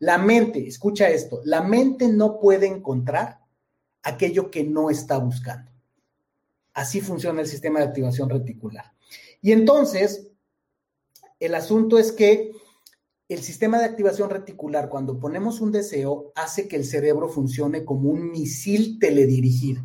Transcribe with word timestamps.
La 0.00 0.18
mente, 0.18 0.66
escucha 0.66 1.08
esto, 1.08 1.40
la 1.44 1.62
mente 1.62 2.08
no 2.08 2.38
puede 2.38 2.66
encontrar 2.66 3.40
aquello 4.02 4.50
que 4.50 4.64
no 4.64 4.90
está 4.90 5.18
buscando. 5.18 5.70
Así 6.72 7.00
funciona 7.00 7.40
el 7.40 7.48
sistema 7.48 7.80
de 7.80 7.86
activación 7.86 8.30
reticular. 8.30 8.92
Y 9.40 9.52
entonces, 9.52 10.28
el 11.40 11.54
asunto 11.54 11.98
es 11.98 12.12
que 12.12 12.52
el 13.28 13.42
sistema 13.42 13.78
de 13.78 13.84
activación 13.84 14.30
reticular, 14.30 14.88
cuando 14.88 15.18
ponemos 15.18 15.60
un 15.60 15.70
deseo, 15.70 16.32
hace 16.34 16.66
que 16.66 16.76
el 16.76 16.84
cerebro 16.84 17.28
funcione 17.28 17.84
como 17.84 18.10
un 18.10 18.30
misil 18.30 18.98
teledirigido. 18.98 19.82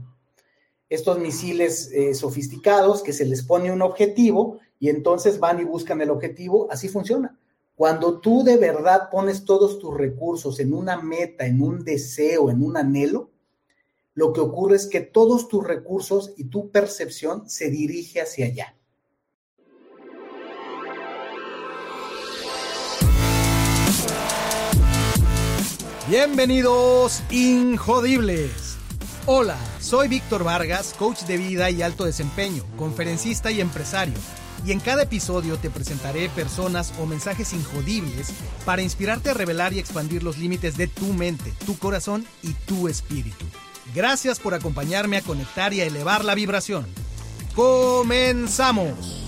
Estos 0.87 1.19
misiles 1.19 1.91
eh, 1.91 2.13
sofisticados 2.13 3.03
que 3.03 3.11
se 3.11 3.25
les 3.25 3.43
pone 3.43 3.71
un 3.71 3.81
objetivo 3.81 4.59
y 4.79 4.89
entonces 4.89 5.39
van 5.39 5.59
y 5.59 5.63
buscan 5.63 5.99
el 6.01 6.09
objetivo, 6.09 6.67
así 6.71 6.87
funciona. 6.87 7.37
Cuando 7.75 8.19
tú 8.19 8.43
de 8.43 8.57
verdad 8.57 9.09
pones 9.09 9.45
todos 9.45 9.79
tus 9.79 9.97
recursos 9.97 10.59
en 10.59 10.73
una 10.73 11.01
meta, 11.01 11.47
en 11.47 11.61
un 11.61 11.83
deseo, 11.83 12.51
en 12.51 12.63
un 12.63 12.77
anhelo, 12.77 13.31
lo 14.13 14.31
que 14.31 14.41
ocurre 14.41 14.75
es 14.75 14.85
que 14.85 15.01
todos 15.01 15.47
tus 15.47 15.63
recursos 15.63 16.33
y 16.37 16.45
tu 16.45 16.69
percepción 16.69 17.49
se 17.49 17.71
dirige 17.71 18.21
hacia 18.21 18.45
allá. 18.45 18.75
Bienvenidos, 26.07 27.23
Injodibles. 27.31 28.77
Hola, 29.25 29.57
soy 29.79 30.09
Víctor 30.09 30.43
Vargas, 30.43 30.93
coach 30.99 31.23
de 31.23 31.37
vida 31.37 31.71
y 31.71 31.81
alto 31.81 32.05
desempeño, 32.05 32.63
conferencista 32.77 33.49
y 33.49 33.61
empresario. 33.61 34.19
Y 34.65 34.71
en 34.71 34.79
cada 34.79 35.03
episodio 35.03 35.57
te 35.57 35.69
presentaré 35.69 36.29
personas 36.29 36.93
o 36.97 37.05
mensajes 37.05 37.51
injodibles 37.51 38.31
para 38.65 38.81
inspirarte 38.81 39.29
a 39.29 39.33
revelar 39.33 39.73
y 39.73 39.79
expandir 39.79 40.23
los 40.23 40.37
límites 40.37 40.77
de 40.77 40.87
tu 40.87 41.07
mente, 41.07 41.51
tu 41.65 41.77
corazón 41.77 42.25
y 42.41 42.53
tu 42.53 42.87
espíritu. 42.87 43.45
Gracias 43.93 44.39
por 44.39 44.53
acompañarme 44.53 45.17
a 45.17 45.21
conectar 45.21 45.73
y 45.73 45.81
a 45.81 45.85
elevar 45.85 46.23
la 46.23 46.33
vibración. 46.33 46.85
¡Comenzamos! 47.55 49.19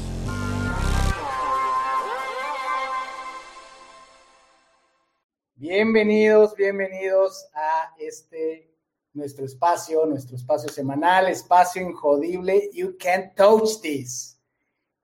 Bienvenidos, 5.56 6.56
bienvenidos 6.56 7.46
a 7.54 7.94
este 8.00 8.72
nuestro 9.14 9.46
espacio, 9.46 10.06
nuestro 10.06 10.38
espacio 10.38 10.70
semanal, 10.70 11.28
espacio 11.28 11.81
injodible. 11.81 12.70
You 12.74 12.96
can't 12.98 13.36
touch 13.36 13.81
this. 13.81 14.34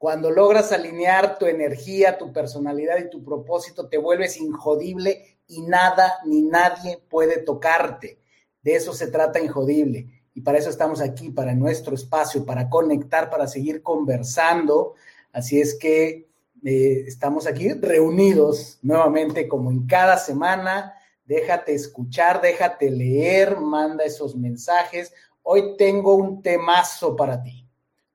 Cuando 0.02 0.31
logras 0.31 0.71
alinear 0.71 1.38
tu 1.38 1.45
energía, 1.45 2.17
tu 2.17 2.33
personalidad 2.33 2.97
y 2.97 3.11
tu 3.11 3.23
propósito, 3.23 3.88
te 3.88 3.99
vuelves 3.99 4.38
injodible 4.38 5.38
y 5.45 5.61
nada 5.61 6.16
ni 6.25 6.41
nadie 6.41 6.97
puede 7.08 7.38
tocarte. 7.43 8.17
De 8.63 8.73
eso 8.73 8.93
se 8.93 9.11
trata 9.11 9.39
injodible. 9.39 10.08
Y 10.33 10.41
para 10.41 10.58
eso 10.58 10.71
estamos 10.71 11.02
aquí, 11.02 11.30
para 11.30 11.53
nuestro 11.53 11.93
espacio, 11.93 12.43
para 12.47 12.67
conectar, 12.67 13.30
para 13.30 13.45
seguir 13.45 13.83
conversando. 13.83 14.95
Así 15.33 15.61
es 15.61 15.77
que 15.77 16.27
eh, 16.65 17.03
estamos 17.05 17.45
aquí 17.45 17.71
reunidos 17.71 18.80
nuevamente 18.81 19.47
como 19.47 19.69
en 19.69 19.86
cada 19.86 20.17
semana. 20.17 20.95
Déjate 21.25 21.75
escuchar, 21.75 22.41
déjate 22.41 22.89
leer, 22.89 23.59
manda 23.59 24.03
esos 24.03 24.36
mensajes. 24.36 25.13
Hoy 25.43 25.77
tengo 25.77 26.15
un 26.15 26.41
temazo 26.41 27.15
para 27.15 27.43
ti, 27.43 27.69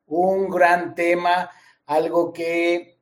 un 0.07 0.51
gran 0.51 0.93
tema, 0.97 1.49
algo 1.87 2.33
que 2.33 2.99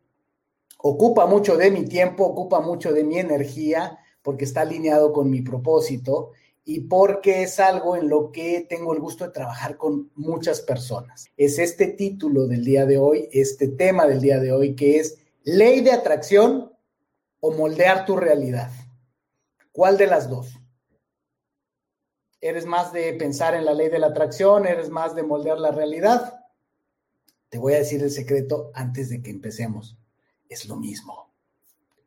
ocupa 0.79 1.27
mucho 1.27 1.57
de 1.57 1.71
mi 1.71 1.87
tiempo, 1.87 2.25
ocupa 2.25 2.61
mucho 2.61 2.93
de 2.93 3.05
mi 3.05 3.19
energía, 3.19 3.99
porque 4.23 4.45
está 4.45 4.63
alineado 4.63 5.13
con 5.13 5.31
mi 5.31 5.43
propósito 5.43 6.33
y 6.65 6.81
porque 6.81 7.43
es 7.43 7.61
algo 7.61 7.97
en 7.97 8.09
lo 8.09 8.33
que 8.33 8.67
tengo 8.69 8.95
el 8.95 9.01
gusto 9.01 9.25
de 9.25 9.33
trabajar 9.33 9.77
con 9.77 10.11
muchas 10.15 10.63
personas. 10.63 11.27
Es 11.37 11.59
este 11.59 11.89
título 11.89 12.47
del 12.47 12.65
día 12.65 12.87
de 12.87 12.99
hoy, 12.99 13.29
este 13.33 13.69
tema 13.69 14.07
del 14.07 14.21
día 14.21 14.39
de 14.41 14.53
hoy, 14.53 14.75
que 14.75 14.97
es 14.99 15.19
ley 15.43 15.83
de 15.83 15.93
atracción 15.93 16.73
o 17.41 17.51
moldear 17.51 18.07
tu 18.07 18.17
realidad. 18.17 18.71
¿Cuál 19.73 19.99
de 19.99 20.07
las 20.07 20.31
dos? 20.31 20.59
¿Eres 22.41 22.65
más 22.65 22.93
de 22.93 23.13
pensar 23.15 23.55
en 23.55 23.65
la 23.65 23.75
ley 23.75 23.89
de 23.89 23.99
la 23.99 24.09
atracción? 24.09 24.67
¿Eres 24.67 24.89
más 24.89 25.15
de 25.15 25.23
moldear 25.23 25.59
la 25.59 25.71
realidad? 25.71 26.44
Te 27.55 27.61
voy 27.61 27.75
a 27.75 27.79
decir 27.79 28.03
el 28.03 28.11
secreto 28.11 28.73
antes 28.75 29.11
de 29.11 29.23
que 29.23 29.31
empecemos. 29.31 29.97
Es 30.49 30.67
lo 30.67 30.75
mismo. 30.75 31.33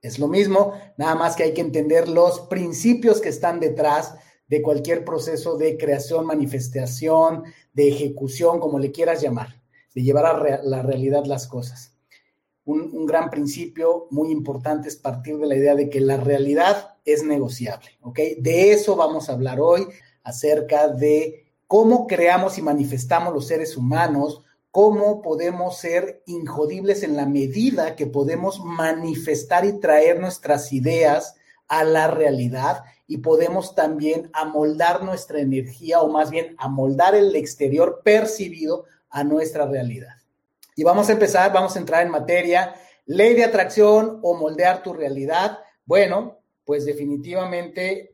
Es 0.02 0.20
lo 0.20 0.28
mismo, 0.28 0.74
nada 0.98 1.16
más 1.16 1.38
que 1.38 1.44
hay 1.44 1.54
que 1.54 1.62
entender 1.62 2.10
los 2.10 2.42
principios 2.42 3.22
que 3.22 3.30
están 3.30 3.62
detrás 3.62 4.16
de 4.50 4.62
cualquier 4.62 5.06
proceso 5.06 5.58
de 5.58 5.78
creación, 5.78 6.26
manifestación, 6.26 7.46
de 7.72 7.88
ejecución, 7.88 8.60
como 8.60 8.78
le 8.78 8.92
quieras 8.92 9.22
llamar, 9.22 9.62
de 9.96 10.04
llevar 10.04 10.26
a 10.26 10.62
la 10.64 10.82
realidad 10.82 11.24
las 11.24 11.48
cosas 11.48 11.94
un, 12.68 13.06
gran 13.06 13.30
principio 13.30 14.08
muy 14.12 14.30
importante 14.30 14.90
es 14.90 14.98
partir 14.98 15.38
de 15.38 15.48
la 15.48 15.56
idea 15.56 15.74
de 15.74 15.90
que 15.90 16.02
la 16.02 16.18
realidad 16.18 16.96
es 17.06 17.24
negociable, 17.24 17.98
¿ok? 18.02 18.20
De 18.40 18.74
eso 18.74 18.98
vamos 18.98 19.30
a 19.30 19.34
hablar 19.34 19.62
hoy, 19.62 19.88
acerca 20.22 20.90
de 20.90 21.46
cómo 21.66 22.08
creamos 22.08 22.58
y 22.58 22.62
manifestamos 22.62 23.34
los 23.34 23.48
seres 23.48 23.78
humanos, 23.78 24.44
cómo 24.78 25.24
podemos 25.24 25.80
ser 25.80 26.22
injodibles 26.28 27.02
en 27.02 27.16
la 27.16 27.26
medida 27.26 27.96
que 27.96 28.06
podemos 28.06 28.64
manifestar 28.64 29.66
y 29.66 29.80
traer 29.80 30.20
nuestras 30.20 30.72
ideas 30.72 31.36
a 31.68 31.84
la 31.84 32.06
realidad 32.06 32.84
y 33.08 33.18
podemos 33.18 33.74
también 33.74 34.30
amoldar 34.34 35.04
nuestra 35.04 35.40
energía 35.40 36.00
o 36.00 36.10
más 36.10 36.30
bien 36.30 36.54
amoldar 36.60 37.16
el 37.16 37.36
exterior 37.36 38.02
percibido 38.04 38.86
a 39.10 39.24
nuestra 39.24 39.66
realidad. 39.66 40.14
Y 40.76 40.84
vamos 40.84 41.10
a 41.10 41.14
empezar, 41.14 41.52
vamos 41.52 41.76
a 41.76 41.80
entrar 41.80 42.06
en 42.06 42.12
materia. 42.12 42.76
Ley 43.08 43.34
de 43.34 43.46
atracción 43.46 44.20
o 44.22 44.36
moldear 44.36 44.84
tu 44.84 44.94
realidad. 44.94 45.58
Bueno, 45.86 46.38
pues 46.66 46.86
definitivamente 46.86 48.14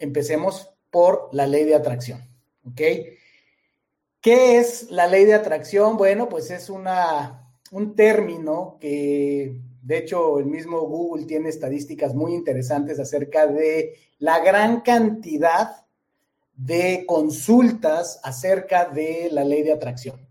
empecemos 0.00 0.72
por 0.90 1.28
la 1.30 1.46
ley 1.46 1.62
de 1.62 1.76
atracción. 1.76 2.28
¿Ok? 2.64 2.80
¿Qué 4.22 4.58
es 4.58 4.88
la 4.92 5.08
ley 5.08 5.24
de 5.24 5.34
atracción? 5.34 5.96
Bueno, 5.96 6.28
pues 6.28 6.52
es 6.52 6.70
una, 6.70 7.52
un 7.72 7.96
término 7.96 8.78
que, 8.80 9.58
de 9.82 9.98
hecho, 9.98 10.38
el 10.38 10.46
mismo 10.46 10.80
Google 10.82 11.26
tiene 11.26 11.48
estadísticas 11.48 12.14
muy 12.14 12.32
interesantes 12.32 13.00
acerca 13.00 13.48
de 13.48 13.96
la 14.20 14.38
gran 14.38 14.82
cantidad 14.82 15.84
de 16.54 17.04
consultas 17.04 18.20
acerca 18.22 18.84
de 18.84 19.28
la 19.32 19.42
ley 19.42 19.64
de 19.64 19.72
atracción. 19.72 20.24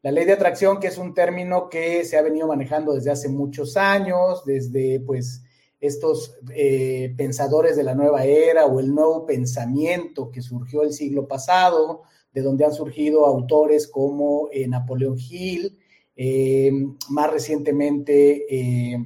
La 0.00 0.10
ley 0.10 0.24
de 0.24 0.32
atracción, 0.32 0.80
que 0.80 0.86
es 0.86 0.96
un 0.96 1.12
término 1.12 1.68
que 1.68 2.06
se 2.06 2.16
ha 2.16 2.22
venido 2.22 2.46
manejando 2.46 2.94
desde 2.94 3.10
hace 3.10 3.28
muchos 3.28 3.76
años, 3.76 4.42
desde 4.46 5.00
pues 5.00 5.42
estos 5.80 6.34
eh, 6.54 7.12
pensadores 7.14 7.76
de 7.76 7.82
la 7.82 7.94
nueva 7.94 8.24
era 8.24 8.64
o 8.64 8.80
el 8.80 8.94
nuevo 8.94 9.26
pensamiento 9.26 10.30
que 10.30 10.40
surgió 10.40 10.82
el 10.82 10.94
siglo 10.94 11.28
pasado, 11.28 12.04
de 12.38 12.44
donde 12.44 12.64
han 12.64 12.72
surgido 12.72 13.26
autores 13.26 13.86
como 13.86 14.48
eh, 14.52 14.66
Napoleón 14.66 15.16
Hill, 15.18 15.78
eh, 16.16 16.72
más 17.10 17.30
recientemente 17.30 19.00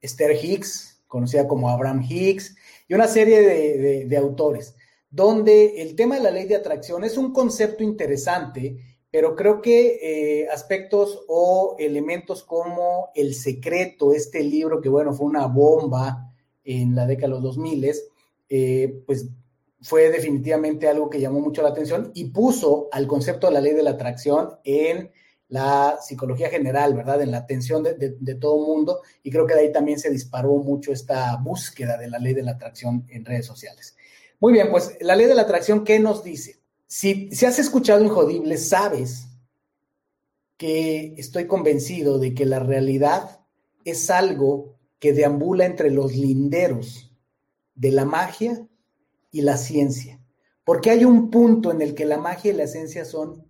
Esther 0.00 0.44
Hicks, 0.44 1.02
conocida 1.06 1.46
como 1.46 1.68
Abraham 1.68 2.04
Hicks, 2.08 2.56
y 2.88 2.94
una 2.94 3.08
serie 3.08 4.06
de 4.06 4.16
autores, 4.16 4.74
donde 5.10 5.82
el 5.82 5.94
tema 5.94 6.16
de 6.16 6.22
la 6.22 6.30
ley 6.30 6.46
de 6.46 6.56
atracción 6.56 7.04
es 7.04 7.16
un 7.16 7.32
concepto 7.32 7.82
interesante 7.82 8.96
pero 9.16 9.34
creo 9.34 9.62
que 9.62 9.98
eh, 10.42 10.48
aspectos 10.48 11.24
o 11.26 11.74
elementos 11.78 12.42
como 12.42 13.08
El 13.14 13.34
Secreto, 13.34 14.12
este 14.12 14.44
libro 14.44 14.82
que, 14.82 14.90
bueno, 14.90 15.14
fue 15.14 15.26
una 15.26 15.46
bomba 15.46 16.34
en 16.62 16.94
la 16.94 17.06
década 17.06 17.28
de 17.28 17.40
los 17.40 17.42
2000, 17.42 17.92
eh, 18.50 19.02
pues 19.06 19.30
fue 19.80 20.10
definitivamente 20.10 20.88
algo 20.88 21.10
que 21.10 21.20
llamó 21.20 21.40
mucho 21.40 21.62
la 21.62 21.68
atención 21.68 22.10
y 22.14 22.26
puso 22.26 22.88
al 22.92 23.06
concepto 23.06 23.46
de 23.46 23.52
la 23.52 23.60
ley 23.60 23.72
de 23.72 23.82
la 23.82 23.90
atracción 23.90 24.58
en 24.64 25.10
la 25.48 25.98
psicología 26.00 26.48
general, 26.48 26.94
¿verdad? 26.94 27.22
En 27.22 27.30
la 27.30 27.38
atención 27.38 27.82
de, 27.82 28.34
todo 28.34 28.58
mundo 28.58 29.00
y 29.22 29.30
creo 29.30 29.46
que 29.46 29.54
de 29.54 29.60
ahí 29.60 29.72
también 29.72 29.98
se 29.98 30.10
disparó 30.10 30.56
mucho 30.56 30.92
esta 30.92 31.36
búsqueda 31.36 31.96
de 31.96 32.08
la 32.08 32.18
ley 32.18 32.34
de 32.34 32.42
la 32.42 32.52
atracción 32.52 33.06
en 33.08 33.24
redes 33.24 33.46
sociales. 33.46 33.96
Muy 34.40 34.52
bien, 34.52 34.70
pues 34.70 34.96
la 35.00 35.14
ley 35.14 35.26
de 35.26 35.34
la 35.34 35.42
atracción, 35.42 35.84
¿qué 35.84 35.98
nos 35.98 36.24
dice? 36.24 36.60
Si, 36.86 37.30
has 37.46 37.58
escuchado 37.58 38.04
Injodible, 38.04 38.56
sabes 38.56 39.28
que 40.56 41.14
estoy 41.16 41.46
convencido 41.46 42.18
de 42.18 42.34
que 42.34 42.44
la 42.44 42.58
realidad 42.58 43.40
es 43.84 44.10
algo 44.10 44.76
que 44.98 45.12
deambula 45.12 45.64
entre 45.64 45.90
los 45.90 46.14
linderos 46.14 47.12
de 47.74 47.92
la 47.92 48.04
magia 48.04 48.66
y 49.30 49.42
la 49.42 49.56
ciencia, 49.56 50.20
porque 50.64 50.90
hay 50.90 51.04
un 51.04 51.30
punto 51.30 51.70
en 51.70 51.82
el 51.82 51.94
que 51.94 52.04
la 52.04 52.18
magia 52.18 52.52
y 52.52 52.56
la 52.56 52.66
ciencia 52.66 53.04
son 53.04 53.46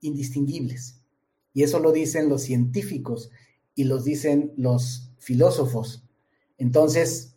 indistinguibles, 0.00 1.00
y 1.52 1.62
eso 1.62 1.78
lo 1.78 1.92
dicen 1.92 2.28
los 2.28 2.42
científicos 2.42 3.30
y 3.74 3.84
los 3.84 4.04
dicen 4.04 4.52
los 4.56 5.10
filósofos. 5.18 6.04
Entonces, 6.58 7.36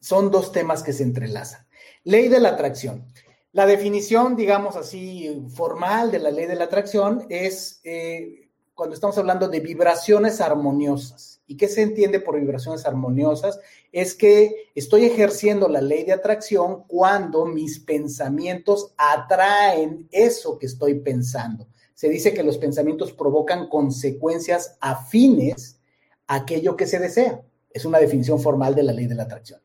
son 0.00 0.30
dos 0.30 0.52
temas 0.52 0.82
que 0.82 0.92
se 0.92 1.02
entrelazan. 1.02 1.66
Ley 2.04 2.28
de 2.28 2.40
la 2.40 2.50
atracción. 2.50 3.06
La 3.52 3.66
definición, 3.66 4.36
digamos 4.36 4.76
así, 4.76 5.44
formal 5.54 6.10
de 6.10 6.18
la 6.18 6.30
ley 6.30 6.46
de 6.46 6.54
la 6.54 6.64
atracción 6.64 7.26
es 7.28 7.80
eh, 7.84 8.50
cuando 8.74 8.94
estamos 8.94 9.18
hablando 9.18 9.48
de 9.48 9.60
vibraciones 9.60 10.40
armoniosas. 10.40 11.37
¿Y 11.50 11.56
qué 11.56 11.66
se 11.66 11.80
entiende 11.80 12.20
por 12.20 12.38
vibraciones 12.38 12.84
armoniosas? 12.84 13.58
Es 13.90 14.14
que 14.14 14.70
estoy 14.74 15.06
ejerciendo 15.06 15.66
la 15.66 15.80
ley 15.80 16.04
de 16.04 16.12
atracción 16.12 16.84
cuando 16.86 17.46
mis 17.46 17.80
pensamientos 17.80 18.92
atraen 18.98 20.06
eso 20.12 20.58
que 20.58 20.66
estoy 20.66 20.96
pensando. 21.00 21.66
Se 21.94 22.10
dice 22.10 22.34
que 22.34 22.42
los 22.42 22.58
pensamientos 22.58 23.14
provocan 23.14 23.70
consecuencias 23.70 24.76
afines 24.82 25.80
a 26.26 26.36
aquello 26.36 26.76
que 26.76 26.86
se 26.86 26.98
desea. 26.98 27.42
Es 27.70 27.86
una 27.86 27.98
definición 27.98 28.40
formal 28.40 28.74
de 28.74 28.82
la 28.82 28.92
ley 28.92 29.06
de 29.06 29.14
la 29.14 29.22
atracción. 29.22 29.60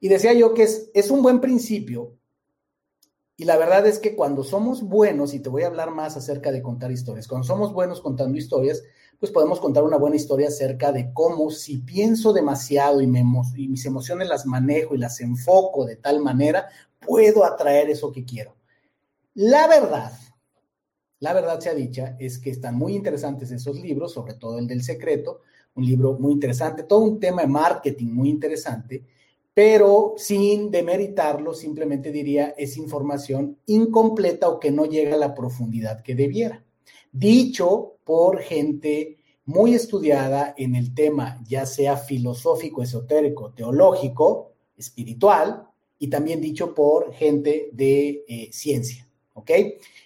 Y 0.00 0.08
decía 0.08 0.32
yo 0.32 0.52
que 0.52 0.64
es, 0.64 1.10
un 1.10 1.22
buen 1.22 1.40
principio 1.40 2.18
y 3.36 3.44
la 3.44 3.56
verdad 3.56 3.86
es 3.86 4.00
que 4.00 4.16
cuando 4.16 4.42
somos 4.42 4.82
buenos, 4.82 5.32
y 5.32 5.38
te 5.38 5.48
voy 5.48 5.62
a 5.62 5.68
hablar 5.68 5.92
más 5.92 6.16
acerca 6.16 6.50
de 6.50 6.60
contar 6.60 6.90
historias, 6.90 7.28
cuando 7.28 7.46
somos 7.46 7.72
buenos 7.72 8.00
contando 8.00 8.36
historias, 8.36 8.82
pues 9.18 9.32
podemos 9.32 9.60
contar 9.60 9.84
una 9.84 9.96
buena 9.96 10.16
historia 10.16 10.48
acerca 10.48 10.92
de 10.92 11.12
cómo 11.12 11.50
si 11.50 11.78
pienso 11.78 12.32
demasiado 12.32 13.00
y, 13.00 13.06
mis 13.06 13.86
emociones 13.86 14.28
las 14.28 14.46
manejo 14.46 14.94
y 14.94 14.98
las 14.98 15.20
enfoco 15.20 15.84
de 15.84 15.96
tal 15.96 16.20
manera, 16.20 16.68
puedo 17.00 17.44
atraer 17.44 17.90
eso 17.90 18.12
que 18.12 18.24
quiero. 18.24 18.56
La 19.34 19.66
verdad, 19.66 20.12
la 21.20 21.32
verdad 21.32 21.60
sea 21.60 21.74
dicha, 21.74 22.16
es 22.18 22.38
que 22.38 22.50
están 22.50 22.76
muy 22.76 22.94
interesantes 22.94 23.50
esos 23.50 23.80
libros, 23.80 24.12
sobre 24.12 24.34
todo 24.34 24.58
el 24.58 24.66
del 24.66 24.82
secreto, 24.82 25.40
un 25.74 25.86
libro 25.86 26.14
muy 26.14 26.32
interesante, 26.32 26.84
todo 26.84 27.00
un 27.00 27.18
tema 27.18 27.42
de 27.42 27.48
marketing 27.48 28.08
muy 28.08 28.28
interesante, 28.28 29.04
pero 29.52 30.14
sin 30.16 30.70
demeritarlo, 30.70 31.54
simplemente 31.54 32.10
diría 32.10 32.54
es 32.56 32.76
información 32.76 33.58
incompleta 33.66 34.48
o 34.48 34.60
que 34.60 34.70
no 34.70 34.84
llega 34.84 35.14
a 35.14 35.18
la 35.18 35.34
profundidad 35.34 36.02
que 36.02 36.14
debiera. 36.14 36.64
Dicho 37.14 37.98
por 38.02 38.40
gente 38.40 39.18
muy 39.44 39.74
estudiada 39.74 40.52
en 40.58 40.74
el 40.74 40.92
tema, 40.94 41.40
ya 41.46 41.64
sea 41.64 41.96
filosófico, 41.96 42.82
esotérico, 42.82 43.52
teológico, 43.52 44.50
espiritual, 44.76 45.68
y 45.96 46.08
también 46.08 46.40
dicho 46.40 46.74
por 46.74 47.12
gente 47.12 47.70
de 47.72 48.24
eh, 48.26 48.48
ciencia. 48.52 49.08
¿Ok? 49.34 49.50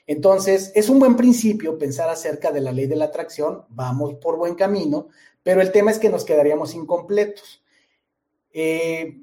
Entonces, 0.07 0.71
es 0.75 0.91
un 0.91 0.99
buen 0.99 1.17
principio 1.17 1.79
pensar 1.79 2.11
acerca 2.11 2.53
de 2.53 2.61
la 2.61 2.73
ley 2.73 2.87
de 2.87 2.97
la 2.97 3.07
atracción, 3.07 3.63
vamos 3.71 4.17
por 4.17 4.37
buen 4.37 4.55
camino, 4.55 5.09
pero 5.43 5.63
el 5.63 5.73
tema 5.73 5.91
es 5.91 5.99
que 5.99 6.11
nos 6.11 6.27
quedaríamos 6.27 6.75
incompletos. 6.75 7.63
Eh, 8.53 9.19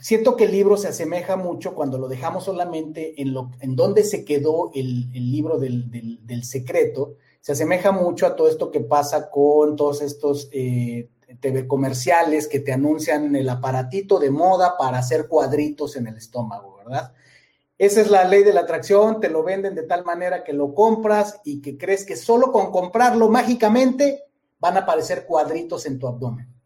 siento 0.00 0.36
que 0.36 0.44
el 0.44 0.52
libro 0.52 0.76
se 0.76 0.88
asemeja 0.88 1.36
mucho 1.36 1.74
cuando 1.74 1.98
lo 1.98 2.08
dejamos 2.08 2.44
solamente 2.44 3.20
en, 3.20 3.32
lo, 3.32 3.50
en 3.60 3.76
donde 3.76 4.04
se 4.04 4.24
quedó 4.24 4.70
el, 4.74 5.10
libro 5.12 5.58
del, 5.58 6.44
secreto, 6.44 7.16
se 7.40 7.52
asemeja 7.52 7.92
mucho 7.92 8.26
a 8.26 8.36
todo 8.36 8.48
esto 8.48 8.70
que 8.70 8.80
pasa 8.80 9.30
con 9.30 9.76
todos 9.76 10.02
estos 10.02 10.48
eh, 10.52 11.08
TV 11.40 11.66
comerciales 11.66 12.48
que 12.48 12.60
te 12.60 12.72
anuncian 12.72 13.34
el 13.36 13.48
aparatito 13.48 14.18
de 14.18 14.30
moda 14.30 14.76
para 14.78 14.98
hacer 14.98 15.28
cuadritos 15.28 15.96
en 15.96 16.06
el 16.06 16.16
estómago, 16.16 16.76
¿verdad? 16.78 17.12
Esa 17.78 18.02
es 18.02 18.10
la 18.10 18.24
ley 18.24 18.42
de 18.42 18.52
la 18.52 18.60
atracción, 18.60 19.20
te 19.20 19.30
lo 19.30 19.42
venden 19.42 19.74
de 19.74 19.84
tal 19.84 20.04
manera 20.04 20.44
que 20.44 20.52
lo 20.52 20.74
compras 20.74 21.40
y 21.44 21.62
que 21.62 21.78
crees 21.78 22.04
que 22.04 22.14
solo 22.14 22.52
con 22.52 22.70
comprarlo 22.70 23.30
mágicamente 23.30 24.24
van 24.58 24.76
a 24.76 24.80
aparecer 24.80 25.24
cuadritos 25.24 25.86
en 25.86 25.98
tu 25.98 26.06
abdomen. 26.06 26.59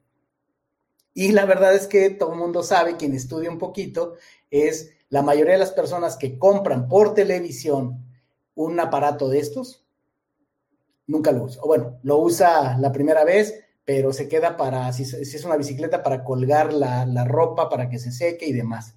Y 1.14 1.30
la 1.30 1.44
verdad 1.46 1.74
es 1.74 1.86
que 1.86 2.10
todo 2.10 2.32
el 2.32 2.38
mundo 2.38 2.62
sabe, 2.64 2.96
quien 2.96 3.14
estudia 3.14 3.48
un 3.48 3.58
poquito, 3.58 4.16
es 4.50 4.90
la 5.08 5.22
mayoría 5.22 5.52
de 5.54 5.60
las 5.60 5.70
personas 5.70 6.16
que 6.16 6.38
compran 6.38 6.88
por 6.88 7.14
televisión 7.14 8.04
un 8.56 8.78
aparato 8.80 9.28
de 9.28 9.38
estos, 9.38 9.84
nunca 11.06 11.30
lo 11.30 11.44
usa. 11.44 11.62
O 11.62 11.68
bueno, 11.68 11.98
lo 12.02 12.18
usa 12.18 12.76
la 12.78 12.90
primera 12.90 13.24
vez, 13.24 13.54
pero 13.84 14.12
se 14.12 14.28
queda 14.28 14.56
para, 14.56 14.92
si, 14.92 15.04
es 15.04 15.44
una 15.44 15.56
bicicleta, 15.56 16.02
para 16.02 16.24
colgar 16.24 16.72
la, 16.72 17.06
la 17.06 17.24
ropa, 17.24 17.68
para 17.68 17.88
que 17.88 17.98
se 17.98 18.10
seque 18.10 18.46
y 18.46 18.52
demás. 18.52 18.96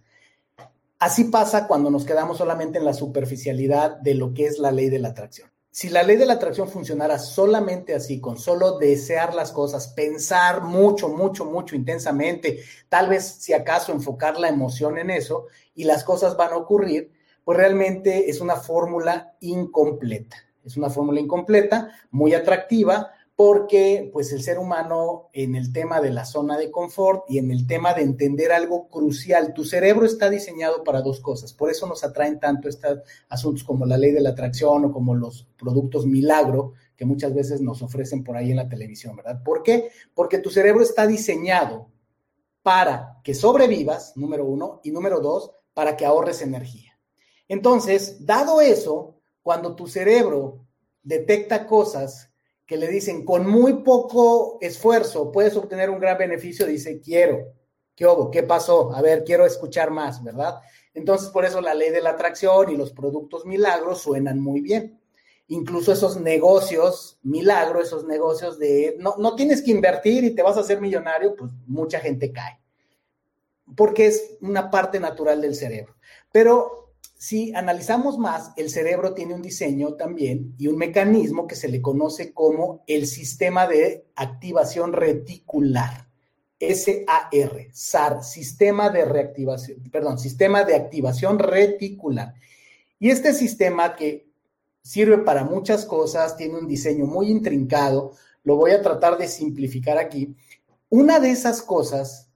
Así 0.99 1.25
pasa 1.25 1.67
cuando 1.67 1.91
nos 1.91 2.05
quedamos 2.05 2.39
solamente 2.39 2.79
en 2.79 2.85
la 2.85 2.93
superficialidad 2.93 3.97
de 3.97 4.15
lo 4.15 4.33
que 4.33 4.47
es 4.47 4.57
la 4.57 4.71
ley 4.71 4.89
de 4.89 4.99
la 4.99 5.09
atracción 5.09 5.49
si 5.77 5.89
la 5.89 6.01
ley 6.01 6.17
de 6.17 6.25
la 6.25 6.33
atracción 6.33 6.67
funcionara 6.67 7.19
solamente 7.19 7.93
así, 7.93 8.19
con 8.19 8.39
solo 8.39 8.79
desear 8.79 9.35
las 9.35 9.51
cosas, 9.51 9.89
pensar 9.89 10.63
mucho, 10.63 11.07
mucho, 11.07 11.45
mucho 11.45 11.75
intensamente, 11.75 12.63
tal 12.89 13.09
vez 13.09 13.23
si 13.23 13.53
acaso 13.53 13.91
enfocar 13.91 14.39
la 14.39 14.49
emoción 14.49 14.97
en 14.97 15.11
eso 15.11 15.45
y 15.75 15.83
las 15.83 16.03
cosas 16.03 16.35
van 16.35 16.53
a 16.53 16.57
ocurrir, 16.57 17.11
pues 17.43 17.59
realmente 17.59 18.27
es 18.27 18.41
una 18.41 18.55
fórmula 18.55 19.35
incompleta. 19.39 20.37
Es 20.65 20.77
una 20.77 20.89
fórmula 20.89 21.19
incompleta, 21.19 21.91
muy 22.09 22.33
atractiva, 22.33 23.11
porque 23.37 24.09
pues 24.11 24.33
el 24.33 24.41
ser 24.41 24.57
humano 24.57 25.29
en 25.31 25.53
el 25.53 25.71
tema 25.71 26.01
de 26.01 26.09
la 26.09 26.25
zona 26.25 26.57
de 26.57 26.71
confort 26.71 27.23
y 27.29 27.37
en 27.37 27.51
el 27.51 27.67
tema 27.67 27.93
de 27.93 28.01
entender 28.01 28.51
algo 28.51 28.89
crucial, 28.89 29.53
tu 29.53 29.63
cerebro 29.63 30.07
está 30.07 30.31
diseñado 30.31 30.83
para 30.83 31.03
dos 31.03 31.19
cosas, 31.19 31.53
por 31.53 31.69
eso 31.69 31.85
nos 31.85 32.03
atraen 32.03 32.39
tanto 32.39 32.67
estos 32.67 33.01
asuntos 33.29 33.63
como 33.63 33.85
la 33.85 33.95
ley 33.95 34.09
de 34.09 34.21
la 34.21 34.31
atracción 34.31 34.85
o 34.85 34.91
como 34.91 35.13
los 35.13 35.47
productos 35.55 36.07
milagro 36.07 36.73
que 36.95 37.05
muchas 37.05 37.31
veces 37.35 37.61
nos 37.61 37.83
ofrecen 37.83 38.23
por 38.23 38.35
ahí 38.35 38.49
en 38.49 38.57
la 38.57 38.67
televisión, 38.67 39.15
¿verdad? 39.15 39.43
¿Por 39.43 39.61
qué? 39.61 39.91
Porque 40.15 40.39
tu 40.39 40.49
cerebro 40.49 40.81
está 40.81 41.05
diseñado 41.05 41.91
para 42.63 43.19
que 43.23 43.35
sobrevivas, 43.35 44.17
número 44.17 44.45
uno, 44.45 44.81
y 44.83 44.89
número 44.89 45.19
dos, 45.19 45.51
para 45.75 45.95
que 45.95 46.07
ahorres 46.07 46.41
energía. 46.41 46.99
Entonces, 47.47 48.25
dado 48.25 48.61
eso, 48.61 49.19
cuando 49.43 49.75
tu 49.75 49.85
cerebro 49.85 50.65
detecta 51.03 51.67
cosas 51.67 52.26
que 52.67 52.77
le 52.77 52.89
dicen 52.89 53.23
con 53.23 53.49
muy 53.49 53.81
poco 53.81 54.57
esfuerzo 54.61 55.31
puedes 55.31 55.55
obtener 55.55 55.89
un 55.89 55.99
gran 55.99 56.17
beneficio, 56.17 56.67
dice, 56.67 56.99
quiero, 56.99 57.53
¿qué 57.95 58.05
hubo? 58.05 58.29
¿Qué 58.29 58.43
pasó? 58.43 58.93
A 58.93 59.01
ver, 59.01 59.23
quiero 59.23 59.45
escuchar 59.45 59.89
más, 59.89 60.21
¿verdad? 60.21 60.59
Entonces, 60.93 61.29
por 61.29 61.45
eso 61.45 61.61
la 61.61 61.73
ley 61.73 61.91
de 61.91 62.01
la 62.01 62.11
atracción 62.11 62.69
y 62.69 62.75
los 62.75 62.91
productos 62.91 63.45
milagros 63.45 64.01
suenan 64.01 64.39
muy 64.41 64.61
bien. 64.61 64.99
Incluso 65.47 65.93
esos 65.93 66.19
negocios 66.19 67.19
milagros, 67.23 67.87
esos 67.87 68.05
negocios 68.05 68.59
de 68.59 68.97
no, 68.99 69.15
no 69.17 69.35
tienes 69.35 69.61
que 69.61 69.71
invertir 69.71 70.25
y 70.25 70.35
te 70.35 70.43
vas 70.43 70.57
a 70.57 70.59
hacer 70.59 70.81
millonario, 70.81 71.35
pues 71.37 71.49
mucha 71.67 72.01
gente 72.01 72.33
cae. 72.33 72.59
Porque 73.77 74.07
es 74.07 74.37
una 74.41 74.69
parte 74.69 74.99
natural 74.99 75.39
del 75.39 75.55
cerebro. 75.55 75.95
Pero 76.33 76.86
si 77.17 77.51
analizamos 77.55 78.19
más, 78.19 78.51
el 78.57 78.69
cerebro 78.69 79.15
tiene 79.15 79.33
un 79.33 79.41
diseño 79.41 79.95
también 79.95 80.53
y 80.57 80.67
un 80.67 80.77
mecanismo 80.77 81.47
que 81.47 81.55
se 81.55 81.67
le 81.67 81.81
conoce 81.81 82.31
como 82.31 82.83
el 82.85 83.07
sistema 83.07 83.65
de 83.65 84.05
activación 84.15 84.93
reticular. 84.93 86.07
SAR, 86.59 87.29
SAR, 87.71 88.23
sistema 88.23 88.89
de 88.89 89.05
reactivación, 89.05 89.81
perdón, 89.91 90.19
sistema 90.19 90.63
de 90.63 90.75
activación 90.75 91.39
reticular. 91.39 92.35
Y 92.99 93.09
este 93.09 93.33
sistema 93.33 93.95
que 93.95 94.27
sirve 94.83 95.17
para 95.17 95.43
muchas 95.43 95.85
cosas, 95.85 96.37
tiene 96.37 96.57
un 96.57 96.67
diseño 96.67 97.05
muy 97.05 97.29
intrincado, 97.29 98.13
lo 98.43 98.55
voy 98.55 98.71
a 98.71 98.81
tratar 98.81 99.17
de 99.17 99.27
simplificar 99.27 99.97
aquí. 99.97 100.35
Una 100.89 101.19
de 101.19 101.31
esas 101.31 101.61
cosas 101.61 102.26